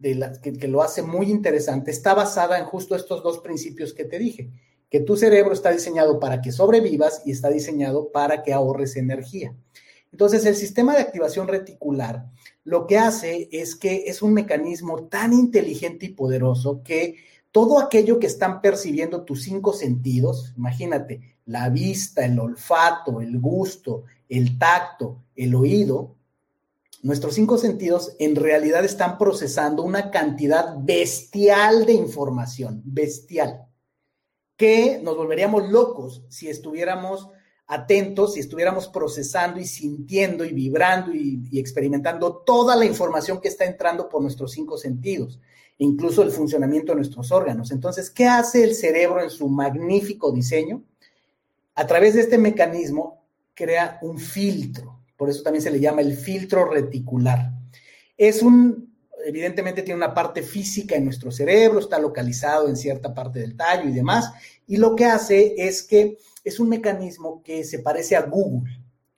que, 0.00 0.68
lo 0.68 0.82
hace 0.82 1.02
muy 1.02 1.30
interesante 1.30 1.90
está 1.90 2.14
basada 2.14 2.58
en 2.58 2.64
justo 2.64 2.96
estos 2.96 3.22
dos 3.22 3.38
principios 3.38 3.92
que 3.92 4.04
te 4.04 4.18
dije, 4.18 4.50
que 4.88 5.00
tu 5.00 5.16
cerebro 5.16 5.52
está 5.52 5.70
diseñado 5.70 6.18
para 6.18 6.40
que 6.40 6.52
sobrevivas 6.52 7.22
y 7.24 7.32
está 7.32 7.50
diseñado 7.50 8.10
para 8.10 8.42
que 8.42 8.52
ahorres 8.52 8.96
energía. 8.96 9.54
Entonces, 10.12 10.44
el 10.44 10.56
sistema 10.56 10.94
de 10.94 11.02
activación 11.02 11.46
reticular 11.46 12.26
lo 12.64 12.86
que 12.86 12.98
hace 12.98 13.48
es 13.52 13.76
que 13.76 14.04
es 14.06 14.22
un 14.22 14.32
mecanismo 14.32 15.04
tan 15.04 15.32
inteligente 15.32 16.06
y 16.06 16.14
poderoso 16.14 16.82
que 16.82 17.16
todo 17.52 17.78
aquello 17.78 18.18
que 18.18 18.26
están 18.26 18.60
percibiendo 18.60 19.24
tus 19.24 19.42
cinco 19.42 19.72
sentidos, 19.72 20.52
imagínate, 20.56 21.36
la 21.46 21.68
vista, 21.68 22.24
el 22.24 22.38
olfato, 22.38 23.20
el 23.20 23.38
gusto, 23.40 24.04
el 24.28 24.58
tacto, 24.58 25.24
el 25.34 25.54
oído, 25.54 26.16
nuestros 27.02 27.34
cinco 27.34 27.56
sentidos 27.56 28.14
en 28.18 28.36
realidad 28.36 28.84
están 28.84 29.16
procesando 29.16 29.82
una 29.82 30.10
cantidad 30.10 30.76
bestial 30.78 31.86
de 31.86 31.94
información, 31.94 32.82
bestial, 32.84 33.66
que 34.56 35.00
nos 35.02 35.16
volveríamos 35.16 35.70
locos 35.70 36.22
si 36.28 36.48
estuviéramos 36.48 37.30
atentos, 37.66 38.34
si 38.34 38.40
estuviéramos 38.40 38.88
procesando 38.88 39.60
y 39.60 39.64
sintiendo 39.64 40.44
y 40.44 40.52
vibrando 40.52 41.14
y, 41.14 41.58
experimentando 41.58 42.42
toda 42.44 42.76
la 42.76 42.84
información 42.84 43.40
que 43.40 43.48
está 43.48 43.64
entrando 43.64 44.08
por 44.08 44.20
nuestros 44.20 44.52
cinco 44.52 44.76
sentidos, 44.76 45.40
incluso 45.78 46.22
el 46.22 46.32
funcionamiento 46.32 46.92
de 46.92 46.96
nuestros 46.96 47.30
órganos. 47.32 47.70
Entonces, 47.70 48.10
¿qué 48.10 48.26
hace 48.26 48.64
el 48.64 48.74
cerebro 48.74 49.22
en 49.22 49.30
su 49.30 49.48
magnífico 49.48 50.32
diseño? 50.32 50.82
A 51.74 51.86
través 51.86 52.14
de 52.14 52.22
este 52.22 52.36
mecanismo 52.36 53.24
crea 53.54 53.98
un 54.02 54.18
filtro 54.18 54.99
por 55.20 55.28
eso 55.28 55.42
también 55.42 55.60
se 55.62 55.70
le 55.70 55.80
llama 55.80 56.00
el 56.00 56.16
filtro 56.16 56.64
reticular. 56.64 57.52
Es 58.16 58.40
un, 58.40 58.96
evidentemente 59.22 59.82
tiene 59.82 59.98
una 59.98 60.14
parte 60.14 60.42
física 60.42 60.96
en 60.96 61.04
nuestro 61.04 61.30
cerebro, 61.30 61.78
está 61.78 61.98
localizado 61.98 62.68
en 62.68 62.76
cierta 62.78 63.12
parte 63.12 63.38
del 63.40 63.54
tallo 63.54 63.86
y 63.86 63.92
demás, 63.92 64.32
y 64.66 64.78
lo 64.78 64.96
que 64.96 65.04
hace 65.04 65.56
es 65.58 65.82
que 65.82 66.16
es 66.42 66.58
un 66.58 66.70
mecanismo 66.70 67.42
que 67.42 67.64
se 67.64 67.80
parece 67.80 68.16
a 68.16 68.22
Google. 68.22 68.70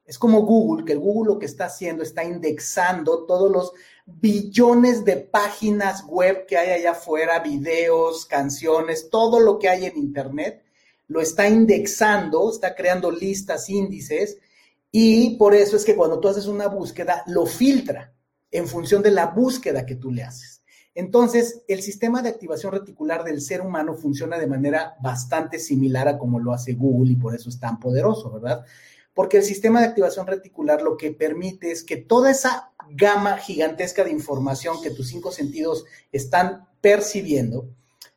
Es 0.05 0.19
como 0.19 0.43
Google, 0.43 0.85
que 0.85 0.95
el 0.95 0.99
Google 0.99 1.35
lo 1.35 1.39
que 1.39 1.47
está 1.47 1.67
haciendo 1.67 2.03
está 2.03 2.25
indexando 2.25 3.25
todos 3.25 3.49
los 3.53 3.73
billones 4.05 5.05
de 5.05 5.19
páginas 5.19 6.05
web 6.09 6.47
que 6.47 6.59
hay 6.59 6.81
allá 6.81 6.91
afuera, 6.91 7.39
videos, 7.39 8.27
canciones, 8.27 9.09
todo 9.09 9.39
lo 9.39 9.61
que 9.61 9.69
hay 9.69 9.85
en 9.85 9.97
Internet, 9.97 10.65
lo 11.07 11.21
está 11.21 11.49
indexando, 11.49 12.51
está 12.51 12.75
creando 12.75 13.13
listas, 13.13 13.71
índices, 13.71 14.39
y 14.93 15.37
por 15.37 15.55
eso 15.55 15.77
es 15.77 15.85
que 15.87 15.97
cuando 15.97 16.21
tú 16.21 16.29
haces 16.29 16.47
una 16.47 16.69
búsqueda, 16.69 17.25
lo 17.27 17.47
filtra 17.47 18.13
en 18.51 18.69
función 18.69 19.03
de 19.03 19.11
la 19.11 19.29
búsqueda 19.29 19.87
que 19.87 19.97
tú 19.97 20.13
le 20.13 20.23
haces. 20.23 20.63
Entonces, 20.95 21.63
el 21.69 21.83
sistema 21.83 22.21
de 22.21 22.29
activación 22.29 22.73
reticular 22.73 23.25
del 23.25 23.41
ser 23.41 23.63
humano 23.63 23.95
funciona 23.95 24.39
de 24.39 24.47
manera 24.47 24.95
bastante 25.01 25.59
similar 25.59 26.07
a 26.07 26.19
como 26.19 26.39
lo 26.39 26.53
hace 26.53 26.75
Google 26.75 27.13
y 27.13 27.17
por 27.17 27.35
eso 27.35 27.49
es 27.49 27.59
tan 27.59 27.81
poderoso, 27.81 28.31
¿verdad? 28.31 28.67
Porque 29.15 29.39
el 29.39 29.43
sistema 29.43 29.81
de 29.81 29.87
activación 29.87 30.27
reticular 30.27 30.83
lo 30.83 30.99
que 30.99 31.11
permite 31.13 31.71
es 31.71 31.83
que 31.83 31.97
toda 31.97 32.31
esa 32.31 32.73
gama 32.91 33.39
gigantesca 33.39 34.05
de 34.05 34.11
información 34.11 34.83
que 34.83 34.91
tus 34.91 35.09
cinco 35.09 35.33
sentidos 35.33 35.87
están 36.13 36.69
percibiendo, 36.83 37.71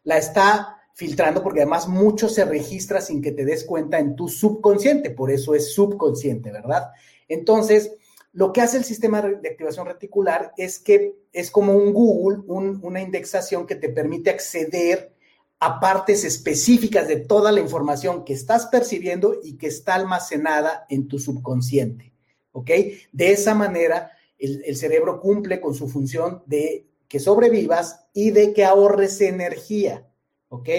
la 0.03 0.17
está 0.17 0.74
filtrando 0.95 1.43
porque 1.43 1.59
además 1.59 1.89
mucho 1.89 2.29
se 2.29 2.45
registra 2.45 3.01
sin 3.01 3.21
que 3.21 3.33
te 3.33 3.43
des 3.43 3.65
cuenta 3.65 3.99
en 3.99 4.15
tu 4.15 4.29
subconsciente, 4.29 5.11
por 5.11 5.29
eso 5.29 5.53
es 5.53 5.73
subconsciente, 5.73 6.51
¿verdad? 6.53 6.91
Entonces, 7.27 7.91
lo 8.31 8.53
que 8.53 8.61
hace 8.61 8.77
el 8.77 8.85
sistema 8.85 9.21
de 9.21 9.49
activación 9.49 9.87
reticular 9.87 10.53
es 10.55 10.79
que 10.79 11.15
es 11.33 11.51
como 11.51 11.73
un 11.73 11.91
Google, 11.91 12.43
una 12.47 13.01
indexación 13.01 13.67
que 13.67 13.75
te 13.75 13.89
permite 13.89 14.29
acceder 14.29 15.13
a 15.59 15.81
partes 15.81 16.23
específicas 16.23 17.09
de 17.09 17.17
toda 17.17 17.51
la 17.51 17.59
información 17.59 18.23
que 18.23 18.33
estás 18.33 18.67
percibiendo 18.67 19.39
y 19.43 19.57
que 19.57 19.67
está 19.67 19.95
almacenada 19.95 20.85
en 20.89 21.09
tu 21.09 21.19
subconsciente. 21.19 22.13
¿Ok? 22.53 22.71
De 23.11 23.31
esa 23.31 23.53
manera, 23.53 24.11
el, 24.37 24.63
el 24.65 24.77
cerebro 24.77 25.19
cumple 25.19 25.59
con 25.59 25.75
su 25.75 25.89
función 25.89 26.41
de 26.45 26.87
que 27.09 27.19
sobrevivas 27.19 28.05
y 28.13 28.31
de 28.31 28.53
que 28.53 28.63
ahorres 28.63 29.19
energía. 29.19 30.07
¿Ok? 30.55 30.69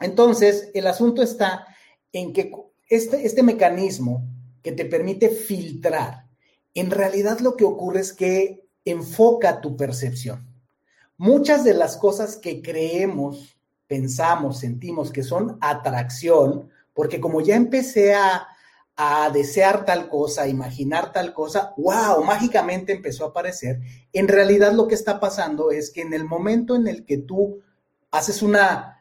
Entonces, 0.00 0.70
el 0.74 0.86
asunto 0.86 1.22
está 1.22 1.66
en 2.12 2.32
que 2.32 2.52
este, 2.88 3.26
este 3.26 3.42
mecanismo 3.42 4.28
que 4.62 4.72
te 4.72 4.84
permite 4.84 5.28
filtrar 5.30 6.26
en 6.76 6.90
realidad 6.90 7.40
lo 7.40 7.56
que 7.56 7.64
ocurre 7.64 8.00
es 8.00 8.12
que 8.12 8.68
enfoca 8.84 9.62
tu 9.62 9.78
percepción. 9.78 10.46
Muchas 11.16 11.64
de 11.64 11.72
las 11.72 11.96
cosas 11.96 12.36
que 12.36 12.60
creemos, 12.60 13.58
pensamos, 13.86 14.58
sentimos 14.58 15.10
que 15.10 15.22
son 15.22 15.56
atracción, 15.62 16.68
porque 16.92 17.18
como 17.18 17.40
ya 17.40 17.56
empecé 17.56 18.14
a, 18.14 18.46
desear 19.32 19.84
tal 19.84 20.08
cosa, 20.08 20.42
a 20.42 20.48
imaginar 20.48 21.12
tal 21.12 21.32
cosa, 21.32 21.72
wow, 21.76 22.22
mágicamente 22.24 22.92
empezó 22.92 23.24
a 23.24 23.28
aparecer. 23.28 23.80
En 24.12 24.28
realidad 24.28 24.72
lo 24.72 24.86
que 24.86 24.94
está 24.94 25.18
pasando 25.20 25.70
es 25.70 25.90
que 25.90 26.02
en 26.02 26.14
el 26.14 26.24
momento 26.24 26.76
en 26.76 26.88
el 26.88 27.04
que 27.04 27.18
tú 27.18 27.60
haces 28.10 28.42
una 28.42 28.96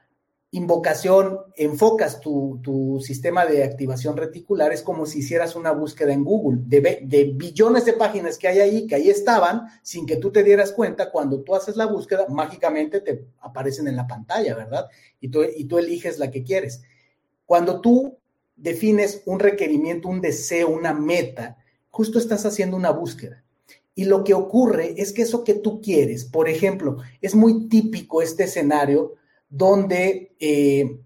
invocación, 0.51 1.39
enfocas 1.57 2.21
tu, 2.21 3.01
sistema 3.05 3.45
de 3.45 3.63
activación 3.63 4.15
reticular, 4.15 4.71
es 4.71 4.81
como 4.81 5.05
si 5.05 5.19
hicieras 5.19 5.55
una 5.55 5.71
búsqueda 5.71 6.13
en 6.13 6.23
Google 6.23 6.61
de, 6.65 7.33
billones 7.35 7.83
de 7.85 7.93
páginas 7.93 8.37
que 8.37 8.47
hay 8.47 8.59
ahí, 8.59 8.87
que 8.87 8.95
ahí 8.95 9.09
estaban, 9.09 9.67
sin 9.83 10.05
que 10.05 10.15
tú 10.15 10.31
te 10.31 10.43
dieras 10.43 10.71
cuenta, 10.71 11.11
cuando 11.11 11.41
tú 11.41 11.55
haces 11.55 11.75
la 11.75 11.85
búsqueda, 11.85 12.25
mágicamente 12.29 13.01
te 13.01 13.25
aparecen 13.41 13.87
en 13.87 13.97
la 13.97 14.07
pantalla, 14.07 14.55
¿verdad? 14.55 14.87
Y 15.19 15.29
tú 15.29 15.77
eliges 15.77 16.19
la 16.19 16.31
que 16.31 16.43
quieres. 16.43 16.81
Cuando 17.45 17.81
tú 17.81 18.17
defines 18.55 19.21
un 19.25 19.39
requerimiento, 19.39 20.07
un 20.07 20.21
deseo, 20.21 20.69
una 20.69 20.93
meta, 20.93 21.57
justo 21.89 22.17
estás 22.17 22.45
haciendo 22.45 22.77
una 22.77 22.91
búsqueda. 22.91 23.44
Y 23.95 24.05
lo 24.05 24.25
que 24.25 24.33
ocurre 24.33 24.93
es 25.01 25.13
que 25.13 25.21
eso 25.21 25.45
que 25.45 25.53
tú 25.53 25.81
quieres, 25.81 26.25
por 26.25 26.49
ejemplo, 26.49 26.97
es 27.21 27.33
muy 27.33 27.69
típico 27.69 28.21
este 28.21 28.43
escenario, 28.43 29.13
donde 29.49 30.35
eh, 30.39 30.99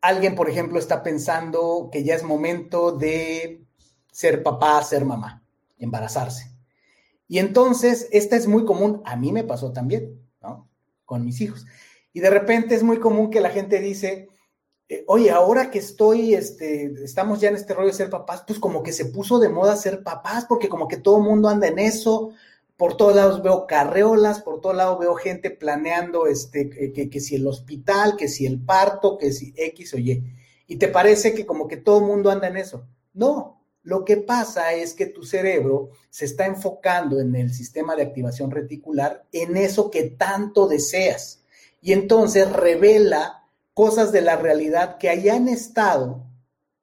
alguien, 0.00 0.36
por 0.36 0.48
ejemplo, 0.48 0.78
está 0.78 1.02
pensando 1.02 1.88
que 1.90 2.04
ya 2.04 2.14
es 2.14 2.22
momento 2.22 2.92
de 2.92 3.64
ser 4.12 4.44
papá, 4.44 4.82
ser 4.84 5.04
mamá, 5.04 5.42
embarazarse. 5.78 6.52
Y 7.26 7.38
entonces, 7.40 8.08
esta 8.12 8.36
es 8.36 8.46
muy 8.46 8.64
común, 8.64 9.02
a 9.04 9.16
mí 9.16 9.32
me 9.32 9.44
pasó 9.44 9.72
también, 9.72 10.18
¿no? 10.40 10.68
Con 11.04 11.24
mis 11.24 11.40
hijos. 11.40 11.66
Y 12.12 12.20
de 12.20 12.30
repente 12.30 12.74
es 12.76 12.82
muy 12.82 13.00
común 13.00 13.30
que 13.30 13.40
la 13.40 13.50
gente 13.50 13.80
dice, 13.80 14.28
eh, 14.88 15.04
oye, 15.06 15.30
ahora 15.30 15.70
que 15.70 15.78
estoy, 15.78 16.34
este, 16.34 17.04
estamos 17.04 17.40
ya 17.40 17.50
en 17.50 17.56
este 17.56 17.74
rollo 17.74 17.88
de 17.88 17.94
ser 17.94 18.08
papás, 18.08 18.44
pues 18.46 18.58
como 18.58 18.82
que 18.82 18.92
se 18.92 19.04
puso 19.04 19.38
de 19.38 19.50
moda 19.50 19.76
ser 19.76 20.02
papás, 20.02 20.46
porque 20.48 20.68
como 20.68 20.88
que 20.88 20.96
todo 20.96 21.18
el 21.18 21.24
mundo 21.24 21.48
anda 21.48 21.66
en 21.66 21.78
eso, 21.78 22.30
por 22.78 22.96
todos 22.96 23.14
lados 23.14 23.42
veo 23.42 23.66
carreolas, 23.66 24.40
por 24.40 24.60
todos 24.60 24.76
lados 24.76 24.98
veo 24.98 25.14
gente 25.16 25.50
planeando 25.50 26.26
este, 26.26 26.70
que, 26.92 27.20
si 27.20 27.34
el 27.34 27.46
hospital, 27.46 28.16
que 28.16 28.28
si 28.28 28.46
el 28.46 28.60
parto, 28.64 29.18
que 29.18 29.32
si 29.32 29.52
X 29.56 29.94
o 29.94 29.98
Y. 29.98 30.24
Y 30.66 30.76
te 30.76 30.88
parece 30.88 31.34
que 31.34 31.44
como 31.44 31.66
que 31.68 31.76
todo 31.76 31.98
el 31.98 32.06
mundo 32.06 32.30
anda 32.30 32.46
en 32.46 32.56
eso. 32.56 32.86
No, 33.12 33.60
lo 33.82 34.04
que 34.04 34.16
pasa 34.16 34.72
es 34.74 34.94
que 34.94 35.06
tu 35.06 35.24
cerebro 35.24 35.90
se 36.08 36.24
está 36.24 36.46
enfocando 36.46 37.20
en 37.20 37.34
el 37.34 37.52
sistema 37.52 37.96
de 37.96 38.02
activación 38.02 38.50
reticular, 38.50 39.26
en 39.32 39.56
eso 39.56 39.90
que 39.90 40.04
tanto 40.04 40.68
deseas. 40.68 41.42
Y 41.82 41.92
entonces 41.92 42.50
revela 42.52 43.37
cosas 43.78 44.10
de 44.10 44.22
la 44.22 44.34
realidad 44.34 44.98
que 44.98 45.08
hayan 45.08 45.46
estado, 45.46 46.26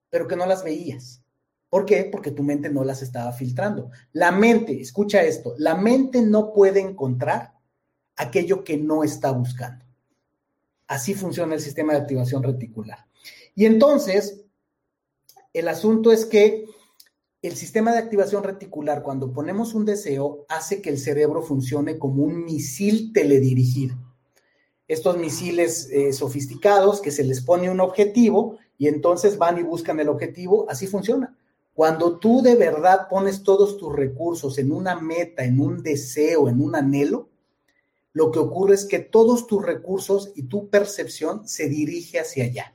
pero 0.09 0.29
que 0.29 0.37
no 0.37 0.45
las 0.45 0.63
veías. 0.63 1.21
¿Por 1.69 1.85
qué? 1.85 2.07
Porque 2.09 2.31
tu 2.31 2.41
mente 2.41 2.69
no 2.69 2.85
las 2.85 3.01
estaba 3.01 3.33
filtrando. 3.33 3.91
La 4.13 4.31
mente, 4.31 4.79
escucha 4.79 5.21
esto, 5.21 5.55
la 5.57 5.75
mente 5.75 6.21
no 6.21 6.53
puede 6.53 6.79
encontrar 6.79 7.51
aquello 8.15 8.63
que 8.63 8.77
no 8.77 9.03
está 9.03 9.31
buscando. 9.31 9.83
Así 10.87 11.15
funciona 11.15 11.55
el 11.55 11.59
sistema 11.59 11.91
de 11.91 11.99
activación 11.99 12.41
reticular. 12.43 13.05
Y 13.55 13.65
entonces, 13.65 14.45
el 15.51 15.67
asunto 15.67 16.13
es 16.13 16.25
que 16.25 16.63
el 17.41 17.57
sistema 17.57 17.91
de 17.91 17.99
activación 17.99 18.41
reticular, 18.41 19.03
cuando 19.03 19.33
ponemos 19.33 19.73
un 19.73 19.83
deseo, 19.83 20.45
hace 20.47 20.81
que 20.81 20.91
el 20.91 20.97
cerebro 20.97 21.43
funcione 21.43 21.99
como 21.99 22.23
un 22.23 22.45
misil 22.45 23.11
teledirigido. 23.11 23.97
Estos 24.87 25.17
misiles 25.17 25.89
eh, 25.91 26.13
sofisticados 26.13 27.01
que 27.01 27.11
se 27.11 27.23
les 27.23 27.41
pone 27.41 27.69
un 27.69 27.79
objetivo 27.79 28.57
y 28.77 28.87
entonces 28.87 29.37
van 29.37 29.57
y 29.57 29.63
buscan 29.63 29.99
el 29.99 30.09
objetivo, 30.09 30.67
así 30.69 30.87
funciona. 30.87 31.35
Cuando 31.73 32.19
tú 32.19 32.41
de 32.41 32.55
verdad 32.55 33.07
pones 33.09 33.43
todos 33.43 33.77
tus 33.77 33.93
recursos 33.93 34.57
en 34.57 34.71
una 34.71 34.99
meta, 34.99 35.43
en 35.43 35.59
un 35.59 35.83
deseo, 35.83 36.47
en 36.47 36.61
un 36.61 36.75
anhelo, 36.75 37.29
lo 38.13 38.31
que 38.31 38.39
ocurre 38.39 38.75
es 38.75 38.85
que 38.85 38.99
todos 38.99 39.45
tus 39.45 39.61
recursos 39.61 40.31
y 40.35 40.43
tu 40.43 40.69
percepción 40.69 41.45
se 41.47 41.67
dirige 41.67 42.17
hacia 42.17 42.45
allá. 42.45 42.73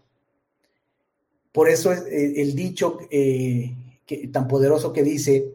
Por 1.51 1.71
eso 1.71 1.93
es 1.93 2.03
eh, 2.03 2.43
el 2.43 2.55
dicho 2.55 2.99
eh, 3.11 3.75
tan 4.33 4.49
poderoso 4.49 4.93
que 4.93 5.03
dice, 5.03 5.55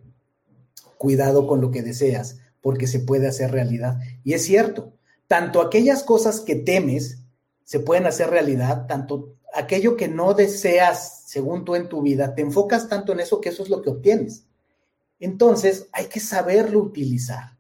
cuidado 0.98 1.46
con 1.46 1.62
lo 1.62 1.70
que 1.70 1.84
deseas, 1.84 2.40
porque 2.62 2.88
se 2.88 3.00
puede 3.00 3.28
hacer 3.28 3.52
realidad. 3.52 4.00
Y 4.24 4.34
es 4.34 4.44
cierto, 4.44 4.95
tanto 5.28 5.62
aquellas 5.62 6.04
cosas 6.04 6.40
que 6.40 6.56
temes 6.56 7.20
se 7.64 7.80
pueden 7.80 8.06
hacer 8.06 8.30
realidad, 8.30 8.86
tanto 8.88 9.36
aquello 9.54 9.98
que 9.98 10.08
no 10.08 10.34
deseas 10.34 11.24
según 11.26 11.66
tú 11.66 11.76
en 11.76 11.90
tu 11.90 12.02
vida, 12.02 12.36
te 12.36 12.42
enfocas 12.42 12.88
tanto 12.88 13.14
en 13.14 13.20
eso 13.20 13.42
que 13.42 13.50
eso 13.50 13.64
es 13.64 13.70
lo 13.70 13.82
que 13.82 13.90
obtienes. 13.90 14.46
Entonces, 15.20 15.90
hay 15.92 16.06
que 16.06 16.20
saberlo 16.20 16.80
utilizar. 16.80 17.58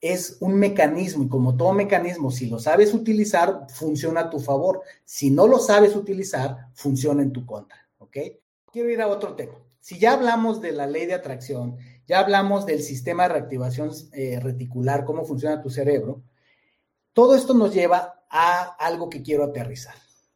Es 0.00 0.36
un 0.40 0.54
mecanismo 0.54 1.24
y 1.24 1.28
como 1.28 1.56
todo 1.56 1.72
mecanismo, 1.72 2.30
si 2.30 2.46
lo 2.46 2.58
sabes 2.58 2.92
utilizar, 2.92 3.66
funciona 3.70 4.22
a 4.22 4.30
tu 4.30 4.38
favor. 4.38 4.82
Si 5.04 5.30
no 5.30 5.46
lo 5.46 5.58
sabes 5.58 5.96
utilizar, 5.96 6.68
funciona 6.74 7.22
en 7.22 7.32
tu 7.32 7.46
contra. 7.46 7.88
¿Ok? 7.98 8.16
Quiero 8.70 8.90
ir 8.90 9.00
a 9.00 9.08
otro 9.08 9.34
tema. 9.34 9.54
Si 9.80 9.98
ya 9.98 10.12
hablamos 10.12 10.60
de 10.60 10.72
la 10.72 10.86
ley 10.86 11.06
de 11.06 11.14
atracción, 11.14 11.78
ya 12.06 12.18
hablamos 12.18 12.66
del 12.66 12.82
sistema 12.82 13.22
de 13.22 13.30
reactivación 13.30 13.90
eh, 14.12 14.38
reticular, 14.40 15.04
cómo 15.04 15.24
funciona 15.24 15.62
tu 15.62 15.70
cerebro, 15.70 16.22
todo 17.16 17.34
esto 17.34 17.54
nos 17.54 17.72
lleva 17.72 18.26
a 18.28 18.76
algo 18.78 19.08
que 19.08 19.22
quiero 19.22 19.44
aterrizar 19.44 19.94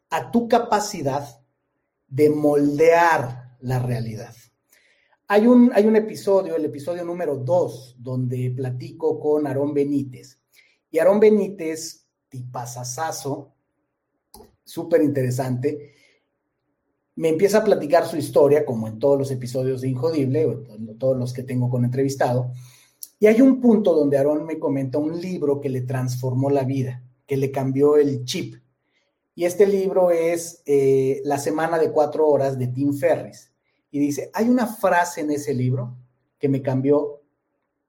a 0.08 0.30
tu 0.30 0.48
capacidad 0.48 1.28
de 2.08 2.30
moldear 2.30 3.58
la 3.60 3.80
realidad. 3.80 4.34
Hay 5.28 5.46
un, 5.46 5.70
hay 5.74 5.84
un 5.84 5.96
episodio, 5.96 6.56
el 6.56 6.64
episodio 6.64 7.04
número 7.04 7.36
2, 7.36 7.96
donde 7.98 8.50
platico 8.56 9.20
con 9.20 9.46
Aarón 9.46 9.74
Benítez. 9.74 10.40
Y 10.90 10.98
Aarón 10.98 11.20
Benítez, 11.20 12.06
tipazazazo, 12.30 13.52
súper 14.64 15.02
interesante, 15.02 15.96
me 17.16 17.28
empieza 17.28 17.58
a 17.58 17.64
platicar 17.64 18.06
su 18.06 18.16
historia, 18.16 18.64
como 18.64 18.88
en 18.88 18.98
todos 18.98 19.18
los 19.18 19.30
episodios 19.30 19.82
de 19.82 19.88
Injodible, 19.90 20.46
o 20.46 20.64
todos 20.98 21.18
los 21.18 21.34
que 21.34 21.42
tengo 21.42 21.68
con 21.68 21.84
entrevistado, 21.84 22.52
Y 23.20 23.26
hay 23.26 23.42
un 23.42 23.60
punto 23.60 23.94
donde 23.94 24.16
Aarón 24.16 24.46
me 24.46 24.58
comenta 24.58 24.96
un 24.96 25.20
libro 25.20 25.60
que 25.60 25.68
le 25.68 25.82
transformó 25.82 26.48
la 26.48 26.64
vida, 26.64 27.04
que 27.26 27.36
le 27.36 27.50
cambió 27.50 27.98
el 27.98 28.24
chip. 28.24 28.56
Y 29.34 29.44
este 29.44 29.66
libro 29.66 30.10
es 30.10 30.62
eh, 30.64 31.20
La 31.24 31.36
Semana 31.36 31.78
de 31.78 31.92
Cuatro 31.92 32.26
Horas 32.26 32.58
de 32.58 32.68
Tim 32.68 32.94
Ferris. 32.94 33.52
Y 33.90 33.98
dice, 33.98 34.30
hay 34.32 34.48
una 34.48 34.66
frase 34.66 35.20
en 35.20 35.30
ese 35.30 35.52
libro 35.52 35.98
que 36.38 36.48
me 36.48 36.62
cambió 36.62 37.20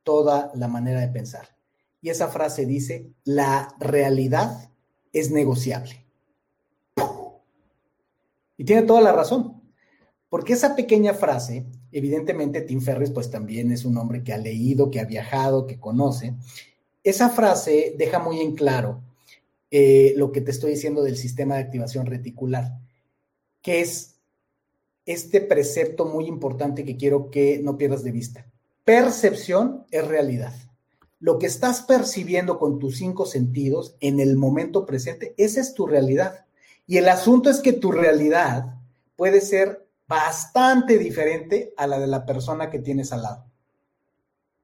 toda 0.04 0.52
la 0.54 0.68
manera 0.68 1.00
de 1.00 1.08
pensar. 1.08 1.48
Y 2.02 2.10
esa 2.10 2.28
frase 2.28 2.66
dice, 2.66 3.14
la 3.24 3.74
realidad 3.80 4.70
es 5.14 5.32
negociable. 5.32 6.06
Y 8.58 8.66
tiene 8.66 8.82
toda 8.82 9.00
la 9.00 9.14
razón, 9.14 9.61
porque 10.32 10.54
esa 10.54 10.78
pequeña 10.78 11.14
frase, 11.14 11.66
evidentemente 11.92 12.62
Tim 12.62 12.80
Ferris 12.80 13.12
pues 13.12 13.30
también 13.30 13.70
es 13.70 13.84
un 13.84 13.98
hombre 13.98 14.24
que 14.24 14.32
ha 14.32 14.38
leído, 14.38 14.90
que 14.90 15.02
ha 15.02 15.04
viajado, 15.04 15.68
que 15.68 15.78
conoce. 15.78 16.36
Esa 17.04 17.30
frase 17.32 17.96
deja 17.98 18.20
muy 18.20 18.40
en 18.40 18.56
claro 18.56 19.02
eh, 19.70 20.14
lo 20.16 20.32
que 20.32 20.40
te 20.40 20.52
estoy 20.52 20.72
diciendo 20.72 21.04
del 21.04 21.18
sistema 21.18 21.56
de 21.56 21.64
activación 21.64 22.06
reticular, 22.06 22.80
que 23.62 23.82
es 23.82 24.22
este 25.06 25.42
precepto 25.42 26.06
muy 26.06 26.28
importante 26.28 26.86
que 26.86 26.96
quiero 26.96 27.30
que 27.30 27.60
no 27.62 27.78
pierdas 27.78 28.02
de 28.02 28.14
vista. 28.14 28.50
Percepción 28.86 29.86
es 29.92 30.08
realidad. 30.08 30.54
Lo 31.20 31.40
que 31.40 31.48
estás 31.48 31.82
percibiendo 31.82 32.58
con 32.58 32.80
tus 32.80 33.00
cinco 33.00 33.26
sentidos 33.26 33.98
en 34.00 34.22
el 34.22 34.38
momento 34.38 34.86
presente, 34.86 35.34
esa 35.36 35.60
es 35.60 35.74
tu 35.74 35.88
realidad. 35.88 36.46
Y 36.88 36.96
el 37.00 37.10
asunto 37.10 37.50
es 37.50 37.60
que 37.60 37.74
tu 37.74 37.92
realidad 37.92 38.78
puede 39.18 39.42
ser 39.42 39.91
bastante 40.12 40.98
diferente 40.98 41.74
a 41.78 41.88
la 41.88 41.98
de 41.98 42.06
la 42.06 42.26
persona 42.26 42.70
que 42.70 42.80
tienes 42.80 43.14
al 43.14 43.22
lado. 43.22 43.46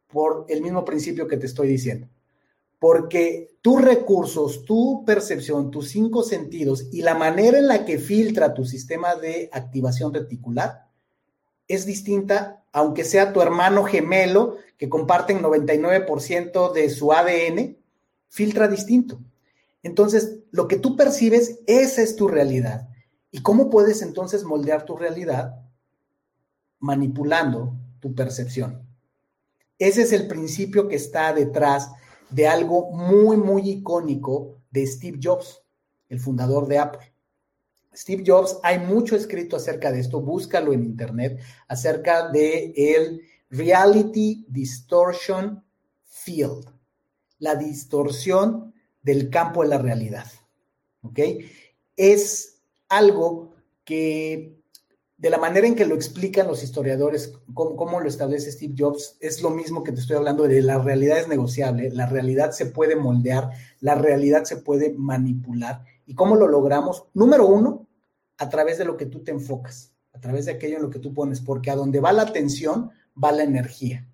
Por 0.07 0.45
el 0.49 0.61
mismo 0.61 0.83
principio 0.83 1.25
que 1.25 1.37
te 1.37 1.45
estoy 1.45 1.69
diciendo. 1.69 2.09
Porque 2.79 3.55
tus 3.61 3.81
recursos, 3.81 4.65
tu 4.65 5.05
percepción, 5.05 5.71
tus 5.71 5.87
cinco 5.87 6.21
sentidos 6.23 6.89
y 6.91 7.01
la 7.01 7.15
manera 7.15 7.59
en 7.59 7.67
la 7.67 7.85
que 7.85 7.97
filtra 7.97 8.53
tu 8.53 8.65
sistema 8.65 9.15
de 9.15 9.49
activación 9.53 10.13
reticular 10.13 10.89
es 11.69 11.85
distinta, 11.85 12.65
aunque 12.73 13.05
sea 13.05 13.31
tu 13.31 13.41
hermano 13.41 13.85
gemelo 13.85 14.57
que 14.77 14.89
comparten 14.89 15.41
99% 15.41 16.73
de 16.73 16.89
su 16.89 17.13
ADN, 17.13 17.77
filtra 18.27 18.67
distinto. 18.67 19.21
Entonces, 19.81 20.39
lo 20.51 20.67
que 20.67 20.77
tú 20.77 20.97
percibes, 20.97 21.61
esa 21.67 22.01
es 22.01 22.17
tu 22.17 22.27
realidad. 22.27 22.89
¿Y 23.37 23.41
cómo 23.43 23.69
puedes 23.69 24.01
entonces 24.01 24.43
moldear 24.43 24.83
tu 24.83 24.97
realidad? 24.97 25.61
Manipulando 26.79 27.77
tu 27.99 28.15
percepción. 28.15 28.81
Ese 29.77 30.01
es 30.01 30.11
el 30.11 30.27
principio 30.27 30.87
que 30.87 30.95
está 30.95 31.31
detrás 31.33 31.91
de 32.31 32.47
algo 32.47 32.89
muy, 32.89 33.37
muy 33.37 33.69
icónico 33.69 34.57
de 34.71 34.87
Steve 34.87 35.19
Jobs, 35.21 35.61
el 36.09 36.19
fundador 36.19 36.65
de 36.67 36.79
Apple. 36.79 37.13
Steve 37.95 38.23
Jobs, 38.25 38.57
hay 38.63 38.79
mucho 38.79 39.15
escrito 39.15 39.57
acerca 39.57 39.91
de 39.91 39.99
esto, 39.99 40.19
búscalo 40.19 40.73
en 40.73 40.83
internet, 40.83 41.39
acerca 41.67 42.29
de 42.29 42.73
el 42.75 43.21
Reality 43.51 44.47
Distortion 44.49 45.63
Field, 46.05 46.65
la 47.37 47.53
distorsión 47.53 48.73
del 49.03 49.29
campo 49.29 49.61
de 49.61 49.69
la 49.69 49.77
realidad. 49.77 50.25
¿Ok? 51.03 51.19
Es 51.95 52.56
algo 52.89 53.53
que, 53.83 54.57
de 55.17 55.29
la 55.29 55.37
manera 55.37 55.67
en 55.67 55.75
que 55.75 55.85
lo 55.85 55.95
explican 55.95 56.47
los 56.47 56.63
historiadores, 56.63 57.33
cómo, 57.53 57.99
lo 57.99 58.07
establece 58.07 58.51
Steve 58.51 58.75
Jobs, 58.77 59.17
es 59.19 59.41
lo 59.41 59.49
mismo 59.49 59.83
que 59.83 59.91
te 59.91 59.99
estoy 59.99 60.17
hablando 60.17 60.43
de 60.43 60.61
la 60.61 60.77
realidad 60.77 61.19
es 61.19 61.27
negociable, 61.27 61.89
la 61.91 62.05
realidad 62.05 62.51
se 62.51 62.67
puede 62.67 62.95
moldear, 62.95 63.51
la 63.79 63.95
realidad 63.95 64.43
se 64.43 64.57
puede 64.57 64.93
manipular. 64.93 65.83
¿Y 66.05 66.15
cómo 66.15 66.35
lo 66.35 66.47
logramos? 66.47 67.05
Número 67.13 67.47
uno, 67.47 67.87
a 68.37 68.49
través 68.49 68.77
de 68.77 68.85
lo 68.85 68.97
que 68.97 69.07
tú 69.07 69.23
te 69.23 69.31
enfocas, 69.31 69.93
a 70.13 70.19
través 70.19 70.45
de 70.45 70.51
aquello 70.51 70.77
en 70.77 70.83
lo 70.83 70.89
que 70.89 70.99
tú 70.99 71.13
pones, 71.13 71.41
porque 71.41 71.71
a 71.71 71.75
donde 71.75 71.99
va 71.99 72.11
la 72.13 72.23
atención 72.23 72.91
va 73.21 73.31
la 73.31 73.43
energía. 73.43 74.07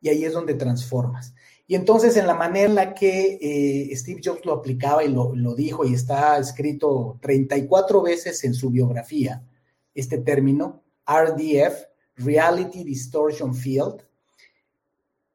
Y 0.00 0.08
ahí 0.08 0.24
es 0.24 0.32
donde 0.32 0.54
transformas. 0.54 1.34
Y 1.66 1.74
entonces 1.74 2.16
en 2.16 2.26
la 2.26 2.34
manera 2.34 2.66
en 2.68 2.74
la 2.74 2.94
que 2.94 3.38
eh, 3.40 3.96
Steve 3.96 4.20
Jobs 4.22 4.44
lo 4.44 4.52
aplicaba 4.52 5.04
y 5.04 5.08
lo, 5.08 5.54
dijo 5.54 5.84
y 5.84 5.94
está 5.94 6.38
escrito 6.38 7.18
34 7.22 8.02
veces 8.02 8.44
en 8.44 8.54
su 8.54 8.70
biografía, 8.70 9.46
este 9.94 10.18
término, 10.18 10.82
RDF, 11.06 11.84
Reality 12.16 12.84
Distortion 12.84 13.54
Field, 13.54 14.02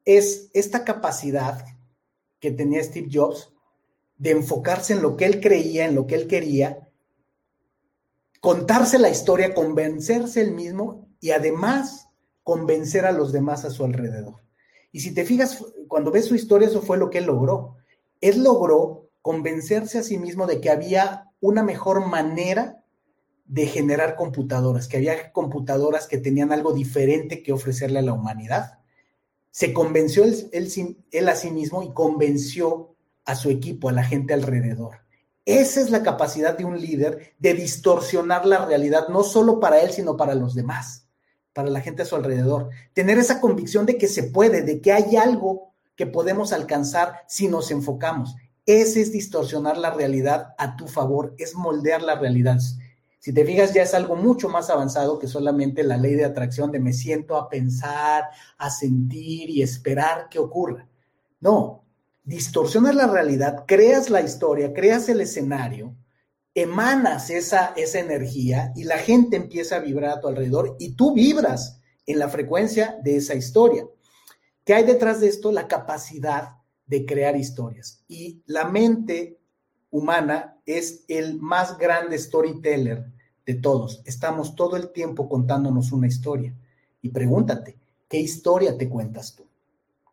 es 0.05 0.49
esta 0.53 0.83
capacidad 0.83 1.65
que 2.39 2.51
tenía 2.51 2.83
Steve 2.83 3.09
Jobs 3.11 3.51
de 4.17 4.31
enfocarse 4.31 4.93
en 4.93 5.01
lo 5.01 5.15
que 5.17 5.25
él 5.25 5.39
creía, 5.39 5.85
en 5.85 5.95
lo 5.95 6.07
que 6.07 6.15
él 6.15 6.27
quería, 6.27 6.89
contarse 8.39 8.99
la 8.99 9.09
historia, 9.09 9.53
convencerse 9.53 10.41
él 10.41 10.51
mismo 10.51 11.07
y 11.19 11.31
además 11.31 12.09
convencer 12.43 13.05
a 13.05 13.11
los 13.11 13.31
demás 13.31 13.65
a 13.65 13.69
su 13.69 13.83
alrededor. 13.83 14.46
Y 14.97 14.99
si 14.99 15.13
te 15.13 15.25
fijas, 15.25 15.63
cuando 15.87 16.09
ves 16.09 16.25
su 16.25 16.33
historia, 16.33 16.67
eso 16.67 16.81
fue 16.81 16.97
lo 16.97 17.11
que 17.11 17.19
él 17.19 17.25
logró. 17.25 17.75
Él 18.19 18.41
logró 18.43 19.11
convencerse 19.21 19.99
a 19.99 20.01
sí 20.01 20.17
mismo 20.17 20.47
de 20.47 20.59
que 20.59 20.71
había 20.71 21.29
una 21.39 21.61
mejor 21.61 22.07
manera 22.07 22.83
de 23.45 23.67
generar 23.67 24.15
computadoras, 24.15 24.87
que 24.87 24.97
había 24.97 25.31
computadoras 25.31 26.07
que 26.07 26.17
tenían 26.17 26.51
algo 26.51 26.73
diferente 26.73 27.43
que 27.43 27.53
ofrecerle 27.53 27.99
a 27.99 28.01
la 28.01 28.13
humanidad. 28.13 28.79
Se 29.51 29.71
convenció 29.71 30.23
él, 30.23 30.49
él, 31.11 31.29
a 31.29 31.35
sí 31.35 31.51
mismo 31.51 31.83
y 31.83 31.93
convenció 31.93 32.95
a 33.23 33.35
su 33.35 33.51
equipo, 33.51 33.89
a 33.89 33.91
la 33.91 34.03
gente 34.03 34.33
alrededor. 34.33 35.01
Esa 35.45 35.79
es 35.79 35.91
la 35.91 36.01
capacidad 36.01 36.57
de 36.57 36.65
un 36.65 36.81
líder 36.81 37.35
de 37.37 37.53
distorsionar 37.53 38.47
la 38.47 38.65
realidad, 38.65 39.09
no 39.09 39.21
solo 39.21 39.59
para 39.59 39.79
él, 39.79 39.91
sino 39.91 40.17
para 40.17 40.33
los 40.33 40.55
demás, 40.55 41.06
para 41.57 41.71
la 41.71 41.81
gente 41.81 42.03
a 42.03 42.05
su 42.05 42.15
alrededor. 42.15 42.69
Tener 42.93 43.17
esa 43.17 43.41
convicción 43.41 43.87
de 43.87 43.97
que 43.97 44.07
se 44.07 44.21
puede, 44.21 44.61
de 44.61 44.79
que 44.79 44.93
hay 44.93 45.15
algo 45.15 45.73
que 45.95 46.05
podemos 46.05 46.53
alcanzar 46.53 47.23
si 47.27 47.47
nos 47.47 47.71
enfocamos. 47.71 48.35
Ese 48.67 49.01
es 49.01 49.11
distorsionar 49.11 49.75
la 49.75 49.89
realidad 49.89 50.53
a 50.59 50.75
tu 50.75 50.87
favor, 50.87 51.33
es 51.39 51.55
moldear 51.55 52.03
la 52.03 52.13
realidad. 52.13 52.59
Si 53.17 53.33
te 53.33 53.43
fijas, 53.43 53.73
ya 53.73 53.81
es 53.81 53.95
algo 53.95 54.15
mucho 54.15 54.49
más 54.49 54.69
avanzado 54.69 55.17
que 55.17 55.27
solamente 55.27 55.83
la 55.83 55.97
ley 55.97 56.13
de 56.13 56.25
atracción 56.25 56.71
de 56.71 56.79
me 56.79 56.93
siento 56.93 57.35
a 57.35 57.49
pensar, 57.49 58.25
a 58.59 58.69
sentir 58.69 59.49
y 59.49 59.63
esperar 59.63 60.29
que 60.29 60.37
ocurra. 60.37 60.87
No, 61.39 61.81
distorsionas 62.23 62.93
la 62.93 63.07
realidad, 63.07 63.63
creas 63.65 64.11
la 64.11 64.21
historia, 64.21 64.75
creas 64.75 65.09
el 65.09 65.21
escenario, 65.21 65.95
emanas 66.57 67.29
esa, 67.29 67.73
esa 67.75 67.99
energía 67.99 68.73
y 68.75 68.83
la 68.83 68.97
gente 68.97 69.37
empieza 69.37 69.75
a 69.75 69.79
vibrar 69.79 70.17
a 70.17 70.19
tu 70.19 70.27
alrededor 70.27 70.75
y 70.79 70.93
tú 70.93 71.13
vibras 71.13 71.79
en 72.07 72.17
la 72.17 72.29
frecuencia 72.29 72.97
de 73.03 73.17
esa 73.17 73.35
historia. 73.35 73.85
¿Qué 74.65 74.73
hay 74.73 74.83
detrás 74.83 75.21
de 75.21 75.27
esto? 75.27 75.51
La 75.51 75.67
capacidad 75.67 76.57
de 76.87 77.05
crear 77.05 77.37
historias. 77.37 78.03
Y 78.07 78.41
la 78.47 78.65
mente 78.65 79.39
humana 79.91 80.57
es 80.65 81.03
el 81.07 81.39
más 81.39 81.77
grande 81.77 82.17
storyteller 82.17 83.05
de 83.45 83.53
todos. 83.53 84.01
Estamos 84.05 84.55
todo 84.55 84.77
el 84.77 84.91
tiempo 84.91 85.29
contándonos 85.29 85.91
una 85.91 86.07
historia. 86.07 86.55
Y 87.03 87.09
pregúntate, 87.09 87.77
¿qué 88.09 88.17
historia 88.17 88.75
te 88.79 88.89
cuentas 88.89 89.35
tú? 89.35 89.45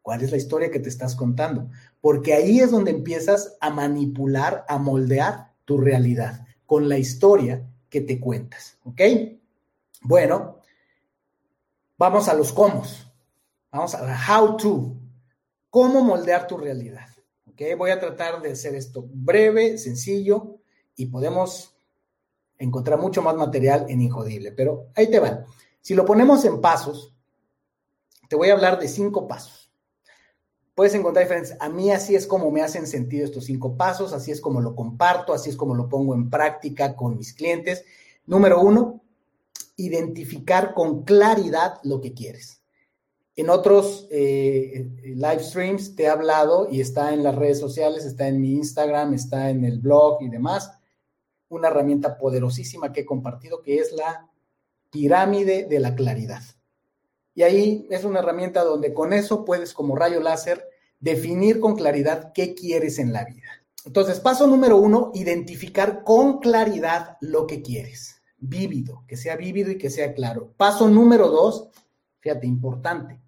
¿Cuál 0.03 0.21
es 0.21 0.31
la 0.31 0.37
historia 0.37 0.71
que 0.71 0.81
te 0.81 0.91
estás 0.91 1.17
contando? 1.17 1.71
Porque 2.03 2.35
ahí 2.35 2.61
es 2.61 2.71
donde 2.71 2.91
empiezas 2.91 3.57
a 3.63 3.71
manipular, 3.71 4.67
a 4.69 4.77
moldear 4.77 5.54
tu 5.65 5.79
realidad 5.79 6.47
con 6.67 6.89
la 6.89 6.99
historia 6.99 7.67
que 7.89 8.01
te 8.01 8.21
cuentas. 8.21 8.79
¿Ok? 8.85 9.01
Bueno, 10.03 10.61
vamos 11.97 12.29
a 12.29 12.35
los 12.35 12.53
cómo. 12.53 12.83
Vamos 13.71 13.95
a 13.95 14.03
la 14.03 14.19
how 14.29 14.57
to. 14.57 14.97
¿Cómo 15.71 16.03
moldear 16.03 16.47
tu 16.47 16.57
realidad? 16.57 17.09
¿Ok? 17.49 17.63
Voy 17.77 17.91
a 17.91 18.01
tratar 18.01 18.41
de 18.43 18.53
hacer 18.53 18.75
esto 18.75 19.05
breve, 19.09 19.79
sencillo 19.79 20.59
y 20.97 21.07
podemos 21.07 21.77
encontrar 22.59 22.99
mucho 22.99 23.23
más 23.23 23.35
material 23.35 23.87
en 23.89 24.01
Injodible. 24.01 24.53
Pero 24.53 24.89
ahí 24.95 25.11
te 25.11 25.19
van. 25.19 25.45
Si 25.81 25.95
lo 25.95 26.05
ponemos 26.05 26.45
en 26.45 26.61
pasos, 26.61 27.15
te 28.29 28.37
voy 28.37 28.51
a 28.51 28.55
hablar 28.55 28.79
de 28.79 28.89
cinco 28.89 29.27
pasos 29.27 29.64
puedes 30.75 30.95
encontrar 30.95 31.25
diferentes. 31.25 31.57
A 31.61 31.69
mí 31.69 31.91
así 31.91 32.15
es 32.15 32.27
como 32.27 32.51
me 32.51 32.63
hacen 32.63 32.87
sentido 32.87 33.25
estos 33.25 33.45
cinco 33.45 33.77
pasos, 33.77 34.13
así 34.13 34.31
es 34.31 34.41
como 34.41 34.61
lo 34.61 34.75
comparto, 34.75 35.33
así 35.33 35.51
es 35.51 35.57
como 35.57 35.75
lo 35.75 35.89
pongo 35.89 36.15
en 36.15 36.31
práctica 36.31 36.97
con 36.97 37.17
mis 37.17 37.33
clientes. 37.33 37.85
Número 38.27 38.61
uno, 38.61 39.03
identificar 39.77 40.75
con 40.75 41.05
claridad 41.05 41.81
lo 41.83 42.01
que 42.01 42.15
quieres. 42.15 42.63
En 43.37 43.51
otros 43.51 44.07
eh, 44.13 44.89
live 45.03 45.43
streams 45.43 45.97
te 45.97 46.05
he 46.05 46.09
hablado 46.09 46.69
y 46.71 46.81
está 46.81 47.13
en 47.13 47.25
las 47.25 47.35
redes 47.35 47.59
sociales, 47.59 48.05
está 48.05 48.29
en 48.29 48.41
mi 48.41 48.53
Instagram, 48.53 49.13
está 49.15 49.51
en 49.51 49.65
el 49.65 49.81
blog 49.81 50.23
y 50.23 50.29
demás, 50.29 50.73
una 51.49 51.69
herramienta 51.69 52.17
poderosísima 52.17 52.93
que 52.93 53.01
he 53.01 53.05
compartido 53.05 53.61
que 53.63 53.79
es 53.79 53.93
la 53.93 54.31
pirámide 54.91 55.65
de 55.65 55.81
la 55.81 55.97
claridad. 55.97 56.43
Y 57.35 57.43
ahí 57.43 57.87
es 57.91 58.05
una 58.05 58.21
herramienta 58.21 58.63
donde 58.63 58.95
con 58.95 59.13
eso 59.13 59.45
puedes, 59.45 59.75
como 59.75 59.97
rayo 59.97 60.21
láser, 60.21 60.69
definir 61.01 61.61
con 61.61 61.75
claridad 61.77 62.33
qué 62.33 62.55
quieres 62.55 62.99
en 62.99 63.13
la 63.13 63.25
vida. 63.25 63.65
Entonces, 63.85 64.21
paso 64.21 64.47
número 64.47 64.79
uno, 64.79 65.11
identificar 65.15 66.05
con 66.05 66.39
claridad 66.39 67.19
lo 67.21 67.47
que 67.47 67.61
quieres. 67.61 68.23
Vívido, 68.39 69.05
que 69.07 69.17
sea 69.17 69.37
vívido 69.37 69.71
y 69.71 69.79
que 69.79 69.91
sea 69.91 70.15
claro. 70.15 70.55
Paso 70.57 70.89
número 70.89 71.29
dos, 71.29 71.69
fíjate, 72.21 72.47
importante. 72.47 73.21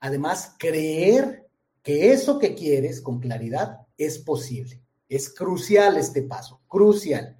Además, 0.00 0.54
creer 0.58 1.48
que 1.82 2.12
eso 2.12 2.38
que 2.38 2.54
quieres 2.54 3.00
con 3.00 3.20
claridad 3.20 3.86
es 3.96 4.18
posible. 4.18 4.82
Es 5.08 5.32
crucial 5.32 5.96
este 5.96 6.22
paso, 6.22 6.60
crucial. 6.66 7.38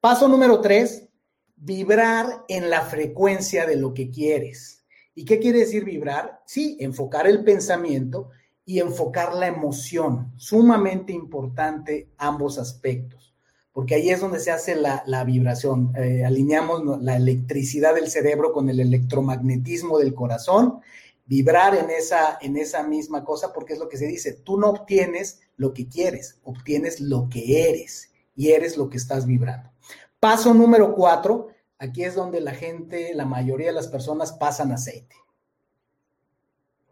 Paso 0.00 0.28
número 0.28 0.60
tres, 0.60 1.08
vibrar 1.56 2.44
en 2.48 2.70
la 2.70 2.82
frecuencia 2.82 3.66
de 3.66 3.76
lo 3.76 3.92
que 3.92 4.10
quieres. 4.10 4.77
¿Y 5.18 5.24
qué 5.24 5.40
quiere 5.40 5.58
decir 5.58 5.84
vibrar? 5.84 6.42
Sí, 6.46 6.76
enfocar 6.78 7.26
el 7.26 7.42
pensamiento 7.42 8.30
y 8.64 8.78
enfocar 8.78 9.34
la 9.34 9.48
emoción. 9.48 10.32
Sumamente 10.36 11.12
importante 11.12 12.10
ambos 12.18 12.56
aspectos, 12.56 13.34
porque 13.72 13.96
ahí 13.96 14.10
es 14.10 14.20
donde 14.20 14.38
se 14.38 14.52
hace 14.52 14.76
la, 14.76 15.24
vibración. 15.24 15.92
Eh, 15.96 16.24
alineamos 16.24 17.02
la 17.02 17.16
electricidad 17.16 17.96
del 17.96 18.08
cerebro 18.08 18.52
con 18.52 18.68
el 18.68 18.78
electromagnetismo 18.78 19.98
del 19.98 20.14
corazón 20.14 20.82
vibrar 21.26 21.74
en 21.74 21.90
esa, 21.90 22.38
en 22.40 22.56
esa 22.56 22.84
misma 22.84 23.24
cosa, 23.24 23.52
porque 23.52 23.72
es 23.72 23.80
lo 23.80 23.88
que 23.88 23.96
se 23.96 24.06
dice, 24.06 24.34
tú 24.34 24.56
no 24.56 24.68
obtienes 24.68 25.40
lo 25.56 25.74
que 25.74 25.88
quieres, 25.88 26.38
obtienes 26.44 27.00
lo 27.00 27.28
que 27.28 27.68
eres 27.68 28.12
y 28.36 28.52
eres 28.52 28.76
lo 28.76 28.88
que 28.88 28.98
estás 28.98 29.26
vibrando. 29.26 29.68
Paso 30.20 30.54
número 30.54 30.94
cuatro, 30.94 31.48
aquí 31.78 32.04
es 32.04 32.14
donde 32.14 32.40
la 32.40 32.54
gente, 32.54 33.14
la 33.14 33.24
mayoría 33.24 33.68
de 33.68 33.72
las 33.72 33.88
personas 33.88 34.32
pasan 34.32 34.72
aceite. 34.72 35.16